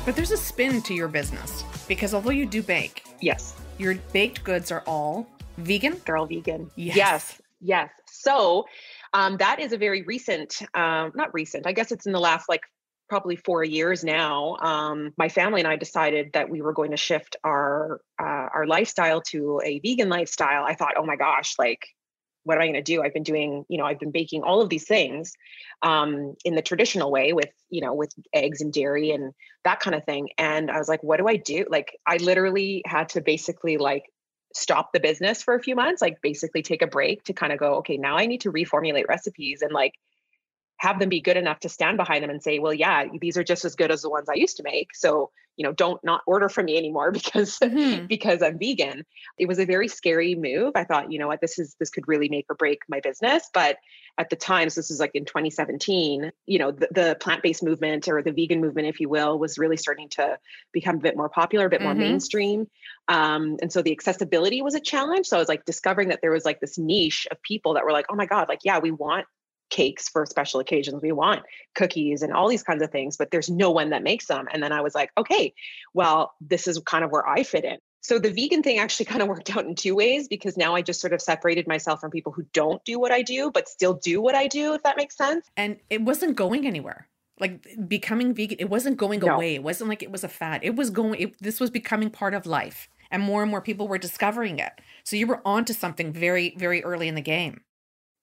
But 0.06 0.16
there's 0.16 0.32
a 0.32 0.38
spin 0.38 0.82
to 0.84 0.94
your 0.94 1.08
business 1.08 1.64
because 1.88 2.14
although 2.14 2.32
you 2.32 2.46
do 2.46 2.62
bake, 2.62 3.04
yes, 3.22 3.56
your 3.78 3.96
baked 4.14 4.44
goods 4.44 4.72
are 4.72 4.84
all 4.86 5.28
vegan. 5.58 6.02
They're 6.06 6.18
all 6.18 6.26
vegan. 6.26 6.70
Yes. 6.76 6.96
Yes. 6.96 7.42
yes. 7.62 7.90
So 8.10 8.66
um, 9.14 9.38
that 9.38 9.60
is 9.60 9.74
a 9.74 9.78
very 9.78 10.04
recent, 10.04 10.62
um, 10.74 11.12
not 11.16 11.34
recent, 11.34 11.68
I 11.68 11.72
guess 11.74 11.92
it's 11.92 12.06
in 12.06 12.12
the 12.12 12.20
last 12.20 12.48
like 12.48 12.62
probably 13.10 13.36
four 13.36 13.62
years 13.64 14.06
now, 14.06 14.56
um, 14.62 15.14
my 15.18 15.28
family 15.28 15.60
and 15.60 15.68
I 15.68 15.76
decided 15.76 16.32
that 16.34 16.50
we 16.50 16.62
were 16.62 16.72
going 16.72 16.92
to 16.92 16.98
shift 16.98 17.36
our 17.44 18.00
uh, 18.18 18.48
our 18.56 18.66
lifestyle 18.66 19.22
to 19.32 19.60
a 19.66 19.80
vegan 19.80 20.08
lifestyle. 20.08 20.64
I 20.64 20.76
thought, 20.76 20.94
oh 20.98 21.06
my 21.06 21.18
gosh, 21.18 21.56
like 21.60 21.86
what 22.44 22.56
am 22.56 22.62
I 22.62 22.66
going 22.66 22.74
to 22.74 22.82
do? 22.82 23.02
I've 23.02 23.14
been 23.14 23.24
doing, 23.24 23.66
you 23.70 23.78
know, 23.78 23.86
I've 23.86 24.00
been 24.00 24.12
baking 24.12 24.44
all 24.44 24.62
of 24.62 24.70
these 24.70 24.86
things 24.86 25.34
um, 25.82 26.36
in 26.44 26.56
the 26.56 26.62
traditional 26.62 27.12
way 27.12 27.34
with, 27.34 27.50
you 27.70 27.82
know, 27.82 27.94
with 27.94 28.14
eggs 28.34 28.62
and 28.62 28.74
dairy 28.74 29.12
and 29.12 29.34
that 29.64 29.80
kind 29.80 29.96
of 29.96 30.04
thing. 30.06 30.30
And 30.38 30.72
I 30.72 30.78
was 30.78 30.90
like, 30.90 31.04
what 31.04 31.18
do 31.18 31.28
I 31.28 31.36
do? 31.36 31.66
Like, 31.70 31.98
I 32.06 32.18
literally 32.18 32.82
had 32.86 33.10
to 33.10 33.22
basically 33.22 33.78
like 33.78 34.06
stop 34.54 34.92
the 34.92 35.00
business 35.00 35.42
for 35.44 35.56
a 35.56 35.62
few 35.62 35.76
months, 35.76 36.02
like 36.02 36.22
basically 36.22 36.62
take 36.62 36.82
a 36.82 36.88
break 36.88 37.24
to 37.26 37.34
kind 37.34 37.54
of 37.54 37.60
go, 37.60 37.76
okay, 37.76 37.98
now 37.98 38.18
I 38.18 38.26
need 38.26 38.42
to 38.42 38.52
reformulate 38.52 39.08
recipes 39.08 39.62
and 39.62 39.72
like 39.72 39.94
have 40.82 40.98
them 40.98 41.10
be 41.10 41.22
good 41.22 41.38
enough 41.38 41.60
to 41.60 41.70
stand 41.70 41.96
behind 41.96 42.24
them 42.24 42.32
and 42.32 42.42
say, 42.42 42.58
well, 42.58 42.74
yeah, 42.74 43.06
these 43.20 43.38
are 43.38 43.44
just 43.44 43.66
as 43.66 43.76
good 43.76 43.92
as 43.92 44.02
the 44.02 44.10
ones 44.10 44.28
I 44.28 44.34
used 44.34 44.58
to 44.58 44.64
make. 44.64 44.96
So, 44.96 45.30
you 45.56 45.64
know, 45.64 45.74
don't 45.74 46.04
not 46.04 46.22
order 46.26 46.50
from 46.50 46.66
me 46.66 46.76
anymore 46.76 47.12
because 47.12 47.60
mm-hmm. 47.60 48.08
because 48.08 48.42
I'm 48.42 48.58
vegan. 48.58 49.06
It 49.38 49.48
was 49.48 49.60
a 49.60 49.66
very 49.66 49.88
scary 49.88 50.34
move. 50.34 50.72
I 50.74 50.84
thought, 50.84 51.12
you 51.12 51.20
know 51.20 51.28
what, 51.28 51.40
this 51.40 51.60
is 51.60 51.76
this 51.80 51.92
could 51.92 52.08
really 52.08 52.30
make 52.30 52.48
or 52.50 52.56
break 52.56 52.80
my 52.90 53.00
business. 53.00 53.48
But 53.54 53.78
at 54.18 54.32
the 54.32 54.36
times, 54.36 54.74
this 54.74 54.90
is 54.90 55.00
like 55.00 55.12
in 55.14 55.24
2017, 55.24 56.32
you 56.48 56.58
know, 56.58 56.72
the, 56.72 56.88
the 56.90 57.18
plant-based 57.22 57.62
movement 57.62 58.08
or 58.08 58.24
the 58.24 58.32
vegan 58.32 58.60
movement, 58.60 58.88
if 58.88 59.00
you 59.00 59.08
will, 59.08 59.38
was 59.38 59.60
really 59.60 59.78
starting 59.78 60.10
to 60.10 60.40
become 60.74 60.96
a 60.96 61.02
bit 61.02 61.16
more 61.16 61.30
popular, 61.30 61.68
a 61.68 61.70
bit 61.70 61.82
mm-hmm. 61.82 61.90
more 61.90 61.96
mainstream. 61.96 62.68
Um, 63.08 63.58
and 63.62 63.72
so 63.72 63.84
the 63.84 63.92
accessibility 63.92 64.64
was 64.64 64.74
a 64.74 64.80
challenge. 64.80 65.28
So 65.28 65.38
I 65.38 65.40
was 65.40 65.48
like 65.48 65.64
discovering 65.64 66.10
that 66.10 66.22
there 66.24 66.32
was 66.32 66.44
like 66.44 66.60
this 66.60 66.80
niche 66.80 67.28
of 67.30 67.40
people 67.44 67.76
that 67.76 67.86
were 67.86 67.92
like, 67.92 68.08
oh 68.10 68.16
my 68.16 68.26
God, 68.26 68.50
like, 68.50 68.62
yeah, 68.64 68.80
we 68.80 68.90
want 68.90 69.28
cakes 69.72 70.08
for 70.08 70.26
special 70.28 70.60
occasions. 70.60 71.02
We 71.02 71.12
want 71.12 71.44
cookies 71.74 72.22
and 72.22 72.32
all 72.34 72.48
these 72.48 72.62
kinds 72.62 72.84
of 72.84 72.92
things, 72.92 73.18
but 73.18 73.32
there's 73.32 73.50
no 73.50 73.72
one 73.72 73.90
that 73.90 74.04
makes 74.04 74.28
them. 74.28 74.48
And 74.54 74.62
then 74.62 74.72
I 74.72 74.82
was 74.82 74.94
like, 74.94 75.12
okay, 75.18 75.54
well, 75.94 76.36
this 76.40 76.68
is 76.68 76.78
kind 76.86 77.04
of 77.04 77.12
where 77.12 77.28
I 77.28 77.42
fit 77.44 77.66
in. 77.66 77.78
So 78.02 78.20
the 78.20 78.32
vegan 78.32 78.62
thing 78.62 78.80
actually 78.80 79.06
kind 79.14 79.22
of 79.22 79.28
worked 79.28 79.56
out 79.56 79.66
in 79.66 79.74
two 79.74 79.96
ways 79.96 80.28
because 80.28 80.58
now 80.58 80.76
I 80.76 80.82
just 80.82 81.02
sort 81.02 81.14
of 81.14 81.22
separated 81.22 81.68
myself 81.68 82.02
from 82.02 82.12
people 82.12 82.32
who 82.32 82.46
don't 82.54 82.84
do 82.84 83.00
what 83.00 83.12
I 83.12 83.24
do, 83.24 83.50
but 83.50 83.68
still 83.68 83.94
do 83.94 84.22
what 84.22 84.36
I 84.36 84.48
do, 84.48 84.74
if 84.74 84.84
that 84.84 84.98
makes 84.98 85.18
sense. 85.18 85.48
And 85.58 85.78
it 85.90 86.02
wasn't 86.02 86.36
going 86.36 86.68
anywhere. 86.68 87.08
Like 87.40 87.66
becoming 87.88 88.36
vegan, 88.36 88.58
it 88.60 88.70
wasn't 88.70 88.98
going 88.98 89.22
no. 89.22 89.34
away. 89.34 89.56
It 89.56 89.64
wasn't 89.64 89.90
like 89.90 90.04
it 90.04 90.12
was 90.12 90.24
a 90.24 90.28
fad. 90.28 90.62
It 90.64 90.76
was 90.76 90.92
going, 90.92 91.20
it, 91.20 91.42
this 91.42 91.60
was 91.60 91.72
becoming 91.72 92.12
part 92.12 92.36
of 92.36 92.46
life. 92.46 92.88
And 93.10 93.24
more 93.24 93.42
and 93.42 93.52
more 93.52 93.62
people 93.62 93.88
were 93.88 93.98
discovering 93.98 94.60
it. 94.60 94.72
So 95.04 95.16
you 95.16 95.28
were 95.28 95.42
onto 95.44 95.74
something 95.74 96.14
very, 96.14 96.56
very 96.58 96.84
early 96.84 97.08
in 97.08 97.16
the 97.16 97.22
game. 97.22 97.62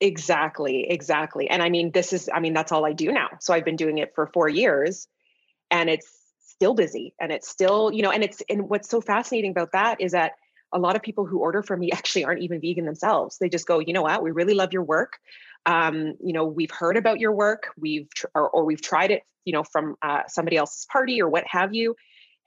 Exactly, 0.00 0.86
exactly. 0.88 1.50
And 1.50 1.62
I 1.62 1.70
mean, 1.70 1.90
this 1.90 2.12
is, 2.12 2.30
I 2.32 2.38
mean, 2.40 2.54
that's 2.54 2.70
all 2.70 2.86
I 2.86 2.92
do 2.92 3.10
now. 3.10 3.28
So 3.40 3.52
I've 3.52 3.64
been 3.64 3.76
doing 3.76 3.98
it 3.98 4.12
for 4.14 4.26
four 4.28 4.48
years 4.48 5.08
and 5.70 5.90
it's 5.90 6.08
still 6.40 6.74
busy 6.74 7.14
and 7.20 7.32
it's 7.32 7.48
still, 7.48 7.92
you 7.92 8.02
know, 8.02 8.10
and 8.10 8.22
it's, 8.22 8.42
and 8.48 8.68
what's 8.68 8.88
so 8.88 9.00
fascinating 9.00 9.50
about 9.50 9.72
that 9.72 10.00
is 10.00 10.12
that 10.12 10.32
a 10.72 10.78
lot 10.78 10.94
of 10.94 11.02
people 11.02 11.26
who 11.26 11.40
order 11.40 11.62
from 11.62 11.80
me 11.80 11.90
actually 11.94 12.24
aren't 12.24 12.42
even 12.42 12.60
vegan 12.60 12.84
themselves. 12.84 13.38
They 13.38 13.48
just 13.48 13.66
go, 13.66 13.80
you 13.80 13.92
know 13.92 14.02
what, 14.02 14.22
we 14.22 14.30
really 14.30 14.54
love 14.54 14.72
your 14.72 14.84
work. 14.84 15.18
Um, 15.66 16.14
you 16.22 16.32
know, 16.32 16.44
we've 16.46 16.70
heard 16.70 16.96
about 16.96 17.18
your 17.18 17.32
work, 17.32 17.72
we've, 17.76 18.08
tr- 18.14 18.26
or, 18.34 18.48
or, 18.48 18.64
we've 18.64 18.80
tried 18.80 19.10
it, 19.10 19.24
you 19.44 19.52
know, 19.52 19.64
from 19.64 19.96
uh, 20.00 20.22
somebody 20.28 20.56
else's 20.56 20.86
party 20.90 21.20
or 21.20 21.28
what 21.28 21.44
have 21.46 21.74
you 21.74 21.96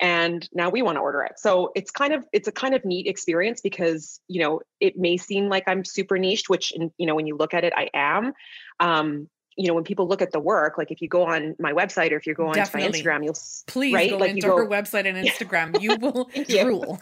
and 0.02 0.50
now 0.52 0.70
we 0.70 0.82
want 0.82 0.96
to 0.98 1.00
order 1.00 1.22
it. 1.22 1.34
So 1.38 1.72
it's 1.76 1.92
kind 1.92 2.12
of 2.12 2.26
it's 2.34 2.48
a 2.48 2.52
kind 2.52 2.74
of 2.74 2.84
neat 2.84 3.06
experience 3.08 3.62
because 3.62 4.20
you 4.28 4.42
know 4.42 4.62
it 4.80 4.98
may 4.98 5.16
seem 5.16 5.48
like 5.48 5.64
i'm 5.68 5.86
super 5.86 6.18
niched 6.18 6.50
which 6.50 6.74
you 6.98 7.06
know 7.06 7.16
when 7.16 7.28
you 7.28 7.38
look 7.38 7.54
at 7.54 7.64
it 7.64 7.74
i 7.78 7.90
am. 7.94 8.34
Um 8.80 9.30
you 9.58 9.68
know 9.68 9.74
when 9.74 9.84
people 9.84 10.08
look 10.08 10.22
at 10.22 10.32
the 10.32 10.40
work 10.40 10.78
like 10.78 10.92
if 10.92 11.02
you 11.02 11.10
go 11.10 11.24
on 11.24 11.56
my 11.60 11.74
website 11.74 12.12
or 12.12 12.16
if 12.16 12.26
you 12.26 12.34
go 12.34 12.48
on 12.48 12.58
my 12.58 12.64
instagram 12.64 13.24
you'll 13.24 13.38
please 13.68 13.94
right? 13.94 14.10
go 14.10 14.18
like 14.18 14.32
into 14.32 14.48
go, 14.48 14.56
her 14.56 14.68
website 14.68 15.06
and 15.06 15.18
instagram. 15.28 15.80
You 15.80 15.98
will 15.98 16.30
drool. 16.64 17.00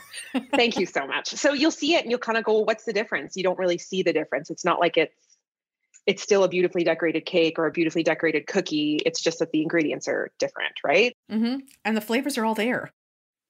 Thank 0.56 0.78
you 0.78 0.88
so 0.88 1.06
much. 1.06 1.30
So 1.30 1.54
you'll 1.54 1.72
see 1.72 1.94
it 1.94 2.02
and 2.02 2.12
you'll 2.12 2.20
kind 2.20 2.38
of 2.38 2.44
go 2.44 2.54
well, 2.54 2.66
what's 2.66 2.86
the 2.86 2.92
difference? 2.92 3.38
You 3.38 3.44
don't 3.44 3.60
really 3.60 3.78
see 3.78 4.02
the 4.02 4.12
difference. 4.12 4.50
It's 4.50 4.66
not 4.66 4.80
like 4.80 4.98
it's 4.98 5.14
it's 6.10 6.24
still 6.24 6.44
a 6.44 6.48
beautifully 6.48 6.84
decorated 6.84 7.24
cake 7.24 7.60
or 7.60 7.68
a 7.68 7.72
beautifully 7.72 8.02
decorated 8.02 8.48
cookie. 8.48 9.00
It's 9.06 9.22
just 9.22 9.38
that 9.38 9.52
the 9.52 9.62
ingredients 9.62 10.08
are 10.08 10.32
different, 10.40 10.74
right? 10.84 11.16
Mm-hmm. 11.32 11.58
And 11.86 11.96
the 11.96 12.02
flavors 12.02 12.36
are 12.40 12.46
all 12.46 12.56
there. 12.56 12.92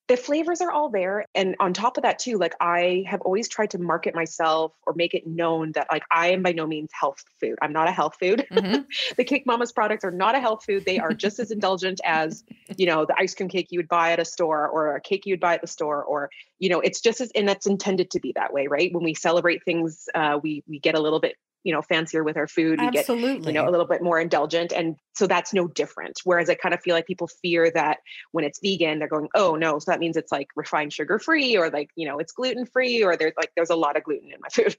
The 0.09 0.17
flavors 0.17 0.59
are 0.59 0.69
all 0.69 0.89
there. 0.89 1.23
And 1.33 1.55
on 1.61 1.71
top 1.71 1.95
of 1.95 2.03
that, 2.03 2.19
too, 2.19 2.37
like 2.37 2.55
I 2.59 3.05
have 3.07 3.21
always 3.21 3.47
tried 3.47 3.69
to 3.69 3.77
market 3.77 4.13
myself 4.13 4.73
or 4.85 4.93
make 4.93 5.13
it 5.13 5.25
known 5.25 5.71
that 5.73 5.87
like 5.89 6.03
I 6.11 6.31
am 6.31 6.43
by 6.43 6.51
no 6.51 6.67
means 6.67 6.89
health 6.91 7.23
food. 7.39 7.55
I'm 7.61 7.71
not 7.71 7.87
a 7.87 7.93
health 7.93 8.17
food. 8.19 8.45
Mm-hmm. 8.51 8.81
the 9.17 9.23
Cake 9.23 9.45
Mamas 9.45 9.71
products 9.71 10.03
are 10.03 10.11
not 10.11 10.35
a 10.35 10.41
health 10.41 10.65
food. 10.65 10.83
They 10.83 10.99
are 10.99 11.13
just 11.13 11.39
as 11.39 11.51
indulgent 11.51 12.01
as, 12.03 12.43
you 12.75 12.87
know, 12.87 13.05
the 13.05 13.15
ice 13.17 13.35
cream 13.35 13.47
cake 13.47 13.67
you 13.69 13.79
would 13.79 13.87
buy 13.87 14.11
at 14.11 14.19
a 14.19 14.25
store 14.25 14.67
or 14.67 14.97
a 14.97 14.99
cake 14.99 15.25
you 15.25 15.31
would 15.31 15.39
buy 15.39 15.53
at 15.53 15.61
the 15.61 15.67
store 15.67 16.03
or, 16.03 16.29
you 16.57 16.67
know, 16.67 16.81
it's 16.81 16.99
just 16.99 17.21
as, 17.21 17.31
and 17.35 17.47
that's 17.47 17.67
intended 17.67 18.11
to 18.11 18.19
be 18.19 18.33
that 18.35 18.51
way, 18.51 18.67
right? 18.67 18.93
When 18.93 19.05
we 19.05 19.13
celebrate 19.13 19.63
things, 19.63 20.09
uh, 20.13 20.39
we, 20.43 20.61
we 20.67 20.79
get 20.79 20.95
a 20.95 20.99
little 20.99 21.21
bit 21.21 21.37
you 21.63 21.73
know 21.73 21.81
fancier 21.81 22.23
with 22.23 22.37
our 22.37 22.47
food 22.47 22.79
we 22.79 22.87
Absolutely. 22.87 23.39
get 23.39 23.47
you 23.47 23.53
know 23.53 23.67
a 23.67 23.71
little 23.71 23.85
bit 23.85 24.01
more 24.01 24.19
indulgent 24.19 24.71
and 24.71 24.95
so 25.13 25.27
that's 25.27 25.53
no 25.53 25.67
different 25.67 26.19
whereas 26.23 26.49
i 26.49 26.55
kind 26.55 26.73
of 26.73 26.81
feel 26.81 26.95
like 26.95 27.05
people 27.05 27.27
fear 27.41 27.69
that 27.71 27.97
when 28.31 28.45
it's 28.45 28.59
vegan 28.63 28.99
they're 28.99 29.07
going 29.07 29.27
oh 29.35 29.55
no 29.55 29.79
so 29.79 29.91
that 29.91 29.99
means 29.99 30.15
it's 30.15 30.31
like 30.31 30.47
refined 30.55 30.93
sugar 30.93 31.19
free 31.19 31.57
or 31.57 31.69
like 31.69 31.89
you 31.95 32.07
know 32.07 32.19
it's 32.19 32.31
gluten 32.31 32.65
free 32.65 33.03
or 33.03 33.15
there's 33.15 33.33
like 33.37 33.51
there's 33.55 33.69
a 33.69 33.75
lot 33.75 33.97
of 33.97 34.03
gluten 34.03 34.31
in 34.31 34.39
my 34.41 34.49
food 34.49 34.75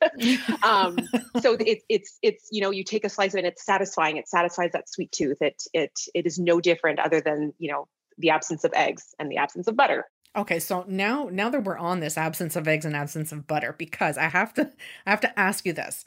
um 0.62 0.98
so 1.40 1.54
it, 1.54 1.82
it's 1.88 2.18
it's 2.22 2.48
you 2.50 2.60
know 2.60 2.70
you 2.70 2.84
take 2.84 3.04
a 3.04 3.08
slice 3.08 3.34
of 3.34 3.36
it 3.36 3.40
and 3.40 3.48
it's 3.48 3.64
satisfying 3.64 4.16
it 4.16 4.28
satisfies 4.28 4.70
that 4.72 4.88
sweet 4.88 5.12
tooth 5.12 5.40
it 5.40 5.62
it 5.72 5.92
it 6.14 6.26
is 6.26 6.38
no 6.38 6.60
different 6.60 6.98
other 6.98 7.20
than 7.20 7.52
you 7.58 7.70
know 7.70 7.86
the 8.18 8.30
absence 8.30 8.64
of 8.64 8.72
eggs 8.74 9.14
and 9.18 9.30
the 9.30 9.36
absence 9.36 9.66
of 9.66 9.76
butter 9.76 10.06
Okay, 10.36 10.60
so 10.60 10.84
now 10.86 11.28
now 11.30 11.50
that 11.50 11.64
we're 11.64 11.76
on 11.76 11.98
this 11.98 12.16
absence 12.16 12.54
of 12.54 12.68
eggs 12.68 12.84
and 12.84 12.94
absence 12.94 13.32
of 13.32 13.48
butter, 13.48 13.74
because 13.76 14.16
I 14.16 14.28
have 14.28 14.54
to 14.54 14.70
I 15.04 15.10
have 15.10 15.20
to 15.22 15.38
ask 15.38 15.66
you 15.66 15.72
this. 15.72 16.04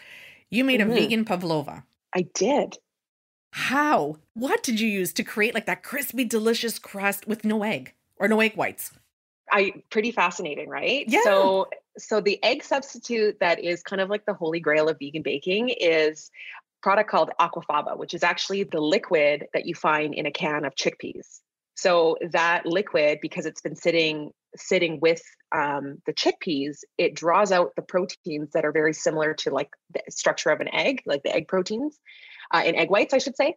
You 0.53 0.63
made 0.63 0.81
mm-hmm. 0.81 0.91
a 0.91 0.95
vegan 0.95 1.25
pavlova. 1.25 1.83
I 2.15 2.27
did. 2.35 2.77
How? 3.51 4.17
What 4.35 4.61
did 4.61 4.79
you 4.79 4.87
use 4.87 5.11
to 5.13 5.23
create 5.23 5.55
like 5.55 5.65
that 5.65 5.81
crispy, 5.81 6.25
delicious 6.25 6.77
crust 6.77 7.27
with 7.27 7.43
no 7.43 7.63
egg 7.63 7.93
or 8.17 8.27
no 8.27 8.39
egg 8.39 8.55
whites? 8.55 8.91
I 9.51 9.73
pretty 9.89 10.11
fascinating, 10.11 10.69
right? 10.69 11.05
Yeah. 11.07 11.21
So 11.23 11.69
so 11.97 12.21
the 12.21 12.41
egg 12.43 12.63
substitute 12.63 13.39
that 13.39 13.63
is 13.63 13.81
kind 13.81 13.99
of 13.99 14.09
like 14.09 14.25
the 14.25 14.33
holy 14.35 14.59
grail 14.59 14.89
of 14.89 14.99
vegan 14.99 15.23
baking 15.23 15.69
is 15.69 16.29
product 16.83 17.09
called 17.09 17.31
aquafaba, 17.39 17.97
which 17.97 18.13
is 18.13 18.21
actually 18.21 18.63
the 18.63 18.81
liquid 18.81 19.47
that 19.53 19.65
you 19.65 19.73
find 19.73 20.13
in 20.13 20.27
a 20.27 20.31
can 20.31 20.65
of 20.65 20.75
chickpeas. 20.75 21.39
So 21.75 22.17
that 22.31 22.67
liquid, 22.67 23.19
because 23.21 23.47
it's 23.47 23.61
been 23.61 23.75
sitting 23.75 24.31
sitting 24.55 24.99
with 24.99 25.21
um, 25.51 26.01
the 26.05 26.13
chickpeas, 26.13 26.79
it 26.97 27.15
draws 27.15 27.51
out 27.51 27.75
the 27.75 27.81
proteins 27.81 28.51
that 28.53 28.65
are 28.65 28.71
very 28.71 28.93
similar 28.93 29.33
to 29.35 29.51
like 29.51 29.69
the 29.93 30.01
structure 30.09 30.49
of 30.49 30.61
an 30.61 30.73
egg, 30.73 31.01
like 31.05 31.23
the 31.23 31.35
egg 31.35 31.47
proteins 31.47 31.99
uh, 32.51 32.63
in 32.65 32.75
egg 32.75 32.89
whites, 32.89 33.13
I 33.13 33.19
should 33.19 33.35
say. 33.35 33.55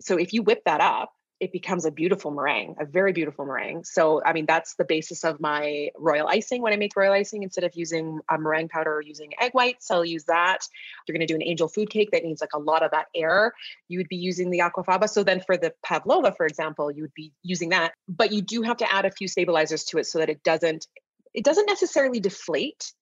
So 0.00 0.18
if 0.18 0.32
you 0.32 0.42
whip 0.42 0.62
that 0.64 0.80
up, 0.80 1.12
it 1.38 1.52
becomes 1.52 1.84
a 1.84 1.90
beautiful 1.90 2.30
meringue, 2.30 2.76
a 2.80 2.86
very 2.86 3.12
beautiful 3.12 3.44
meringue. 3.44 3.84
So, 3.84 4.22
I 4.24 4.32
mean, 4.32 4.46
that's 4.46 4.74
the 4.76 4.84
basis 4.84 5.22
of 5.22 5.38
my 5.38 5.90
royal 5.96 6.26
icing. 6.28 6.62
When 6.62 6.72
I 6.72 6.76
make 6.76 6.96
royal 6.96 7.12
icing, 7.12 7.42
instead 7.42 7.64
of 7.64 7.72
using 7.74 8.20
a 8.30 8.38
meringue 8.38 8.68
powder 8.68 8.94
or 8.94 9.02
using 9.02 9.32
egg 9.40 9.52
whites, 9.52 9.90
I'll 9.90 10.04
use 10.04 10.24
that. 10.24 10.58
If 10.62 10.68
you're 11.06 11.14
going 11.14 11.26
to 11.26 11.32
do 11.32 11.36
an 11.36 11.42
angel 11.42 11.68
food 11.68 11.90
cake 11.90 12.10
that 12.12 12.24
needs 12.24 12.40
like 12.40 12.54
a 12.54 12.58
lot 12.58 12.82
of 12.82 12.90
that 12.92 13.06
air, 13.14 13.52
you 13.88 13.98
would 13.98 14.08
be 14.08 14.16
using 14.16 14.50
the 14.50 14.60
aquafaba. 14.60 15.08
So 15.08 15.22
then 15.22 15.40
for 15.40 15.58
the 15.58 15.74
pavlova, 15.84 16.32
for 16.32 16.46
example, 16.46 16.90
you 16.90 17.02
would 17.02 17.14
be 17.14 17.32
using 17.42 17.68
that, 17.70 17.92
but 18.08 18.32
you 18.32 18.40
do 18.40 18.62
have 18.62 18.78
to 18.78 18.92
add 18.92 19.04
a 19.04 19.10
few 19.10 19.28
stabilizers 19.28 19.84
to 19.84 19.98
it 19.98 20.06
so 20.06 20.18
that 20.18 20.30
it 20.30 20.42
doesn't 20.42 20.86
it 21.34 21.44
doesn't 21.44 21.66
necessarily 21.66 22.18
deflate 22.18 22.94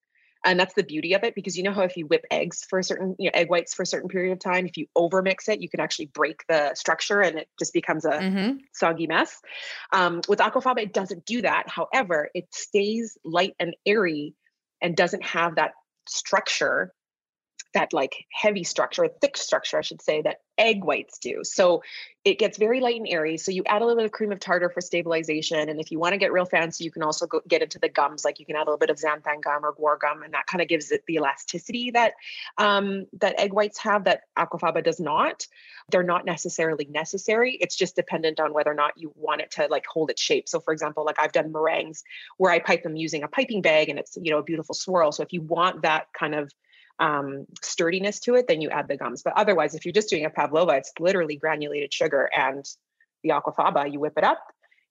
and 0.45 0.61
that's 0.61 0.75
the 0.75 0.83
beauty 0.83 1.15
of 1.15 1.25
it 1.25 1.35
because 1.35 1.57
you 1.57 1.63
know 1.63 1.73
how 1.73 1.83
if 1.83 1.97
you 1.97 2.07
whip 2.07 2.25
eggs 2.31 2.65
for 2.69 2.79
a 2.79 2.85
certain 2.85 3.17
you 3.19 3.27
know 3.27 3.31
egg 3.35 3.49
whites 3.49 3.75
for 3.75 3.83
a 3.83 3.87
certain 3.87 4.09
period 4.09 4.33
of 4.33 4.39
time 4.39 4.67
if 4.67 4.77
you 4.77 4.87
over 4.95 5.23
mix 5.23 5.49
it 5.49 5.61
you 5.61 5.69
can 5.69 5.81
actually 5.81 6.07
break 6.07 6.45
the 6.49 6.75
structure 6.75 7.21
and 7.21 7.39
it 7.39 7.49
just 7.59 7.73
becomes 7.73 8.05
a 8.05 8.13
mm-hmm. 8.13 8.57
soggy 8.73 9.07
mess 9.07 9.41
um, 9.93 10.21
with 10.29 10.39
aquafaba 10.39 10.83
it 10.83 10.93
doesn't 10.93 11.25
do 11.25 11.43
that 11.43 11.69
however 11.69 12.29
it 12.35 12.47
stays 12.53 13.17
light 13.25 13.55
and 13.59 13.75
airy 13.87 14.35
and 14.83 14.97
doesn't 14.97 15.25
have 15.25 15.57
that 15.57 15.73
structure 16.07 16.93
that 17.75 17.93
like 17.93 18.27
heavy 18.33 18.65
structure, 18.65 19.05
a 19.05 19.09
thick 19.09 19.37
structure, 19.37 19.79
I 19.79 19.83
should 19.83 20.01
say, 20.01 20.23
that 20.23 20.41
egg 20.57 20.85
whites 20.85 21.19
do. 21.19 21.41
So 21.43 21.83
it 22.25 22.39
gets 22.39 22.57
very 22.57 22.81
light 22.81 22.97
and 22.97 23.09
airy. 23.09 23.37
So 23.37 23.51
you 23.51 23.65
add 23.67 23.83
a 23.83 23.85
little 23.85 23.99
bit 23.99 24.07
of 24.07 24.13
cream 24.13 24.33
of 24.33 24.41
tartar 24.41 24.71
for 24.71 24.81
stabilization. 24.81 25.69
And 25.69 25.81
if 25.81 25.91
you 25.91 25.99
want 25.99 26.13
to 26.13 26.19
get 26.19 26.33
real 26.33 26.47
fancy, 26.47 26.85
you 26.85 26.91
can 26.91 27.03
also 27.03 27.27
go 27.27 27.41
get 27.47 27.63
into 27.63 27.79
the 27.79 27.89
gums. 27.89 28.25
Like 28.25 28.41
you 28.41 28.47
can 28.47 28.57
add 28.57 28.63
a 28.63 28.71
little 28.71 28.79
bit 28.79 28.91
of 28.91 28.97
xanthan 28.97 29.43
gum 29.43 29.65
or 29.65 29.75
guar 29.75 29.99
gum, 30.01 30.23
and 30.23 30.33
that 30.33 30.47
kind 30.47 30.63
of 30.63 30.69
gives 30.69 30.91
it 30.91 31.03
the 31.07 31.15
elasticity 31.15 31.91
that 31.91 32.15
um, 32.57 33.07
that 33.21 33.39
egg 33.39 33.53
whites 33.53 33.79
have 33.79 34.05
that 34.05 34.23
aquafaba 34.39 34.83
does 34.83 35.01
not. 35.01 35.47
They're 35.91 36.03
not 36.03 36.25
necessarily 36.25 36.87
necessary. 36.87 37.59
It's 37.61 37.77
just 37.77 37.97
dependent 37.97 38.41
on 38.41 38.55
whether 38.55 38.71
or 38.71 38.75
not 38.75 38.93
you 38.97 39.13
want 39.17 39.43
it 39.43 39.51
to 39.53 39.67
like 39.67 39.85
hold 39.87 40.11
its 40.11 40.23
shape. 40.23 40.49
So 40.49 40.61
for 40.61 40.73
example, 40.73 41.05
like 41.05 41.19
I've 41.19 41.33
done 41.33 41.53
meringues 41.53 42.05
where 42.39 42.53
I 42.53 42.59
pipe 42.59 42.85
them 42.85 42.97
using 42.97 43.23
a 43.23 43.29
piping 43.29 43.61
bag 43.61 43.91
and 43.91 43.99
it's 43.99 44.17
you 44.21 44.31
know 44.31 44.39
a 44.39 44.43
beautiful 44.43 44.75
swirl. 44.75 45.13
So 45.13 45.23
if 45.23 45.33
you 45.33 45.43
want 45.43 45.83
that 45.83 46.07
kind 46.19 46.35
of 46.35 46.51
um, 46.99 47.47
sturdiness 47.63 48.21
to 48.21 48.35
it, 48.35 48.47
then 48.49 48.61
you 48.61 48.71
add 48.71 48.89
the 48.89 48.97
gums. 48.97 49.23
But 49.23 49.35
otherwise, 49.37 49.75
if 49.75 49.85
you're 49.85 49.93
just 49.93 50.11
doing 50.11 50.25
a 50.25 50.31
pavlova, 50.31 50.73
it's 50.73 50.93
literally 50.99 51.37
granulated 51.37 51.93
sugar 51.93 52.31
and 52.37 52.65
the 53.23 53.31
aquafaba. 53.31 53.93
You 53.93 54.01
whip 54.01 54.15
it 54.17 54.25
up, 54.25 54.41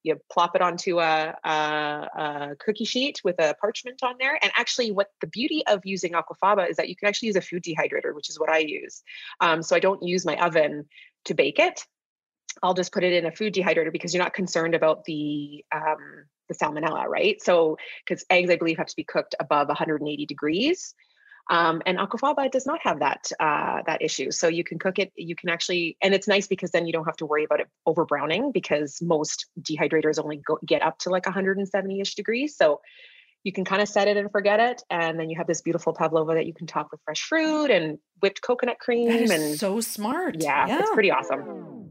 you 0.04 0.20
plop 0.32 0.56
it 0.56 0.62
onto 0.62 1.00
a, 1.00 1.36
a, 1.44 1.50
a, 1.50 2.56
cookie 2.60 2.86
sheet 2.86 3.22
with 3.24 3.36
a 3.40 3.56
parchment 3.60 4.04
on 4.04 4.16
there. 4.20 4.38
And 4.42 4.52
actually, 4.56 4.92
what 4.92 5.08
the 5.22 5.28
beauty 5.28 5.64
of 5.68 5.82
using 5.86 6.14
aquafaba 6.14 6.70
is 6.70 6.78
that 6.78 6.90
you 6.90 6.96
can 6.96 7.08
actually 7.08 7.28
use 7.28 7.38
a 7.38 7.42
food 7.42 7.64
dehydrator, 7.64 8.14
which 8.14 8.30
is 8.30 8.40
what 8.40 8.50
I 8.50 8.60
use. 8.60 9.02
Um, 9.40 9.64
so 9.64 9.76
I 9.76 9.80
don't 9.80 10.04
use 10.04 10.26
my 10.26 10.36
oven 10.38 10.86
to 11.26 11.34
bake 11.34 11.60
it. 11.60 11.86
I'll 12.62 12.74
just 12.74 12.92
put 12.92 13.04
it 13.04 13.14
in 13.14 13.26
a 13.26 13.32
food 13.32 13.54
dehydrator 13.54 13.92
because 13.92 14.14
you're 14.14 14.24
not 14.24 14.34
concerned 14.34 14.76
about 14.76 15.06
the 15.06 15.64
um, 15.74 16.26
the 16.50 16.54
salmonella, 16.54 17.06
right? 17.08 17.42
So, 17.42 17.78
because 18.06 18.26
eggs, 18.30 18.50
I 18.50 18.58
believe, 18.58 18.78
have 18.78 18.88
to 18.88 18.96
be 18.96 19.06
cooked 19.06 19.34
above 19.40 19.70
180 19.70 20.26
degrees. 20.26 20.94
Um, 21.50 21.82
and 21.86 21.98
aquafaba 21.98 22.50
does 22.50 22.66
not 22.66 22.80
have 22.84 23.00
that 23.00 23.30
uh, 23.40 23.82
that 23.86 24.02
issue. 24.02 24.32
So 24.32 24.48
you 24.48 24.64
can 24.64 24.80
cook 24.80 24.98
it. 24.98 25.12
You 25.16 25.36
can 25.36 25.50
actually, 25.50 25.98
and 26.02 26.14
it's 26.14 26.28
nice 26.28 26.48
because 26.48 26.72
then 26.72 26.86
you 26.86 26.94
don't 26.94 27.06
have 27.06 27.18
to 27.18 27.26
worry 27.26 27.44
about 27.44 27.60
it 27.60 27.68
over 27.86 28.06
browning 28.06 28.52
because 28.52 29.02
most 29.02 29.48
dehydrators 29.60 30.24
only 30.24 30.38
go, 30.38 30.58
get 30.66 30.82
up 30.82 31.00
to 31.00 31.10
like 31.10 31.26
170 31.26 32.00
ish 32.00 32.16
degrees. 32.16 32.56
So 32.56 32.80
you 33.44 33.52
can 33.52 33.66
kind 33.66 33.82
of 33.82 33.90
set 33.90 34.08
it 34.08 34.16
and 34.16 34.32
forget 34.32 34.62
it, 34.62 34.84
and 34.90 35.20
then 35.20 35.30
you 35.30 35.38
have 35.38 35.48
this 35.48 35.62
beautiful 35.62 35.94
pavlova 35.94 36.36
that 36.36 36.46
you 36.46 36.54
can 36.54 36.66
top 36.66 36.88
with 36.92 37.02
fresh 37.04 37.22
fruit 37.22 37.72
and 37.72 37.98
whipped 38.22 38.42
coconut 38.42 38.80
cream. 38.80 39.30
and 39.30 39.60
so 39.60 39.82
smart. 39.82 40.38
Yeah, 40.40 40.66
yeah, 40.66 40.80
it's 40.80 40.92
pretty 40.92 41.12
awesome. 41.12 41.83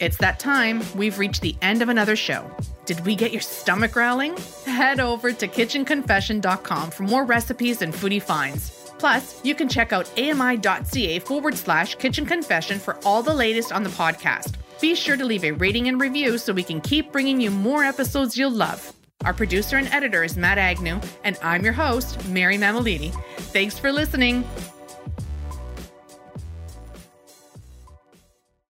It's 0.00 0.16
that 0.18 0.38
time. 0.40 0.82
We've 0.96 1.18
reached 1.18 1.40
the 1.40 1.54
end 1.62 1.80
of 1.80 1.88
another 1.88 2.16
show. 2.16 2.50
Did 2.84 3.00
we 3.06 3.14
get 3.14 3.32
your 3.32 3.40
stomach 3.40 3.92
growling? 3.92 4.36
Head 4.66 5.00
over 5.00 5.32
to 5.32 5.48
kitchenconfession.com 5.48 6.90
for 6.90 7.02
more 7.04 7.24
recipes 7.24 7.80
and 7.80 7.94
foodie 7.94 8.22
finds. 8.22 8.70
Plus, 8.98 9.40
you 9.44 9.54
can 9.54 9.68
check 9.68 9.92
out 9.92 10.10
ami.ca 10.18 11.18
forward 11.20 11.56
slash 11.56 11.94
kitchen 11.96 12.26
confession 12.26 12.78
for 12.78 12.98
all 13.04 13.22
the 13.22 13.34
latest 13.34 13.72
on 13.72 13.82
the 13.82 13.90
podcast. 13.90 14.54
Be 14.80 14.94
sure 14.94 15.16
to 15.16 15.24
leave 15.24 15.44
a 15.44 15.52
rating 15.52 15.88
and 15.88 16.00
review 16.00 16.38
so 16.38 16.52
we 16.52 16.62
can 16.62 16.80
keep 16.80 17.12
bringing 17.12 17.40
you 17.40 17.50
more 17.50 17.84
episodes 17.84 18.36
you'll 18.36 18.50
love. 18.50 18.92
Our 19.24 19.32
producer 19.32 19.76
and 19.76 19.88
editor 19.88 20.24
is 20.24 20.36
Matt 20.36 20.58
Agnew, 20.58 21.00
and 21.22 21.38
I'm 21.42 21.64
your 21.64 21.72
host, 21.72 22.26
Mary 22.28 22.58
Mammoliti. 22.58 23.14
Thanks 23.52 23.78
for 23.78 23.90
listening. 23.92 24.44